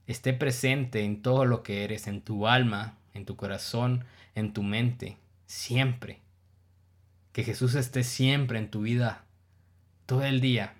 esté 0.07 0.33
presente 0.33 1.05
en 1.05 1.21
todo 1.21 1.45
lo 1.45 1.63
que 1.63 1.85
eres, 1.85 2.07
en 2.07 2.21
tu 2.21 2.47
alma, 2.47 2.97
en 3.13 3.25
tu 3.25 3.37
corazón, 3.37 4.03
en 4.35 4.51
tu 4.51 4.61
mente, 4.61 5.17
siempre. 5.45 6.19
Que 7.31 7.43
Jesús 7.43 7.75
esté 7.75 8.03
siempre 8.03 8.59
en 8.59 8.69
tu 8.69 8.81
vida, 8.81 9.23
todo 10.05 10.23
el 10.23 10.41
día 10.41 10.75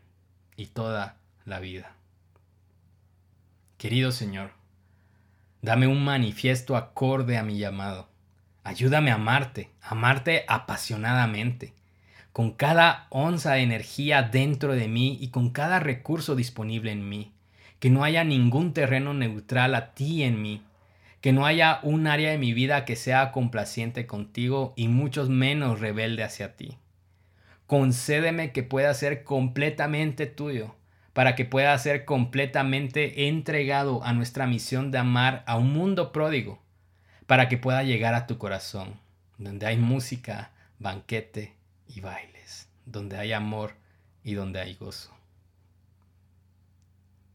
y 0.61 0.67
toda 0.67 1.17
la 1.45 1.59
vida. 1.59 1.95
Querido 3.77 4.11
Señor, 4.11 4.51
Dame 5.63 5.85
un 5.85 6.03
manifiesto 6.03 6.75
acorde 6.75 7.37
a 7.37 7.43
mi 7.43 7.59
llamado. 7.59 8.07
Ayúdame 8.63 9.11
a 9.11 9.15
amarte, 9.15 9.69
amarte 9.83 10.43
apasionadamente, 10.47 11.75
con 12.33 12.51
cada 12.53 13.05
onza 13.11 13.53
de 13.53 13.61
energía 13.61 14.23
dentro 14.23 14.73
de 14.73 14.87
mí 14.87 15.19
y 15.21 15.27
con 15.27 15.51
cada 15.51 15.79
recurso 15.79 16.35
disponible 16.35 16.91
en 16.91 17.07
mí. 17.07 17.31
Que 17.79 17.91
no 17.91 18.03
haya 18.03 18.23
ningún 18.23 18.73
terreno 18.73 19.13
neutral 19.13 19.75
a 19.75 19.93
ti 19.93 20.23
en 20.23 20.41
mí. 20.41 20.63
Que 21.21 21.31
no 21.31 21.45
haya 21.45 21.79
un 21.83 22.07
área 22.07 22.31
de 22.31 22.39
mi 22.39 22.53
vida 22.53 22.83
que 22.83 22.95
sea 22.95 23.31
complaciente 23.31 24.07
contigo 24.07 24.73
y 24.75 24.87
muchos 24.87 25.29
menos 25.29 25.79
rebelde 25.79 26.23
hacia 26.23 26.55
ti. 26.55 26.79
Concédeme 27.71 28.51
que 28.51 28.63
pueda 28.63 28.93
ser 28.93 29.23
completamente 29.23 30.25
tuyo 30.25 30.75
para 31.13 31.35
que 31.35 31.45
pueda 31.45 31.77
ser 31.77 32.03
completamente 32.03 33.29
entregado 33.29 34.03
a 34.03 34.11
nuestra 34.11 34.45
misión 34.45 34.91
de 34.91 34.97
amar 34.97 35.41
a 35.47 35.55
un 35.55 35.71
mundo 35.71 36.11
pródigo, 36.11 36.61
para 37.27 37.47
que 37.47 37.57
pueda 37.57 37.81
llegar 37.83 38.13
a 38.13 38.27
tu 38.27 38.37
corazón, 38.37 38.99
donde 39.37 39.67
hay 39.67 39.77
música, 39.77 40.51
banquete 40.79 41.55
y 41.87 42.01
bailes, 42.01 42.67
donde 42.85 43.15
hay 43.15 43.31
amor 43.31 43.75
y 44.21 44.33
donde 44.33 44.59
hay 44.59 44.73
gozo. 44.73 45.15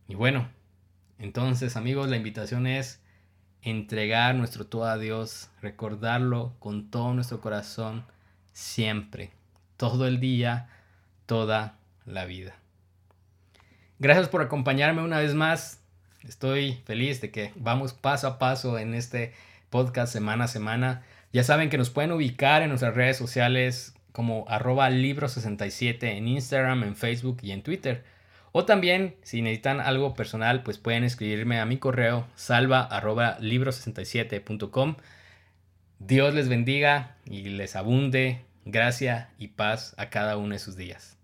Y 0.07 0.17
bueno, 0.17 0.51
entonces 1.19 1.79
amigos, 1.79 2.11
la 2.11 2.19
invitación 2.19 2.67
es 2.67 3.01
entregar 3.63 4.35
nuestro 4.35 4.67
todo 4.67 4.85
a 4.85 4.99
Dios, 4.99 5.49
recordarlo 5.63 6.57
con 6.59 6.91
todo 6.91 7.15
nuestro 7.15 7.41
corazón, 7.41 8.05
siempre, 8.53 9.33
todo 9.77 10.07
el 10.07 10.21
día, 10.21 10.69
toda 11.27 11.77
la 12.05 12.25
vida. 12.25 12.55
Gracias 13.99 14.29
por 14.29 14.43
acompañarme 14.43 15.03
una 15.03 15.19
vez 15.19 15.35
más. 15.35 15.81
Estoy 16.23 16.81
feliz 16.85 17.21
de 17.21 17.31
que 17.31 17.53
vamos 17.57 17.93
paso 17.93 18.27
a 18.27 18.39
paso 18.39 18.79
en 18.79 18.95
este 18.95 19.33
podcast 19.71 20.13
semana 20.13 20.45
a 20.45 20.49
semana. 20.49 21.03
Ya 21.33 21.45
saben 21.45 21.71
que 21.71 21.79
nos 21.79 21.91
pueden 21.91 22.13
ubicar 22.13 22.63
en 22.63 22.69
nuestras 22.69 22.95
redes 22.95 23.17
sociales 23.17 23.95
como 24.13 24.45
arroba 24.49 24.91
libro67 24.91 26.03
en 26.05 26.29
Instagram, 26.29 26.83
en 26.85 26.97
Facebook 26.97 27.39
y 27.43 27.53
en 27.53 27.63
Twitter. 27.63 28.05
O 28.53 28.65
también, 28.65 29.17
si 29.23 29.43
necesitan 29.43 29.81
algo 29.81 30.15
personal, 30.15 30.63
pues 30.63 30.79
pueden 30.79 31.05
escribirme 31.05 31.61
a 31.61 31.67
mi 31.67 31.77
correo 31.77 32.27
salva 32.35 32.81
arroba 32.81 33.39
libro67.com. 33.39 34.97
Dios 35.99 36.35
les 36.35 36.49
bendiga 36.49 37.17
y 37.27 37.43
les 37.51 37.77
abunde 37.77 38.41
gracia 38.67 39.31
y 39.39 39.49
paz 39.49 39.95
a 39.97 40.11
cada 40.11 40.37
uno 40.37 40.53
de 40.53 40.59
sus 40.59 40.77
días. 40.77 41.16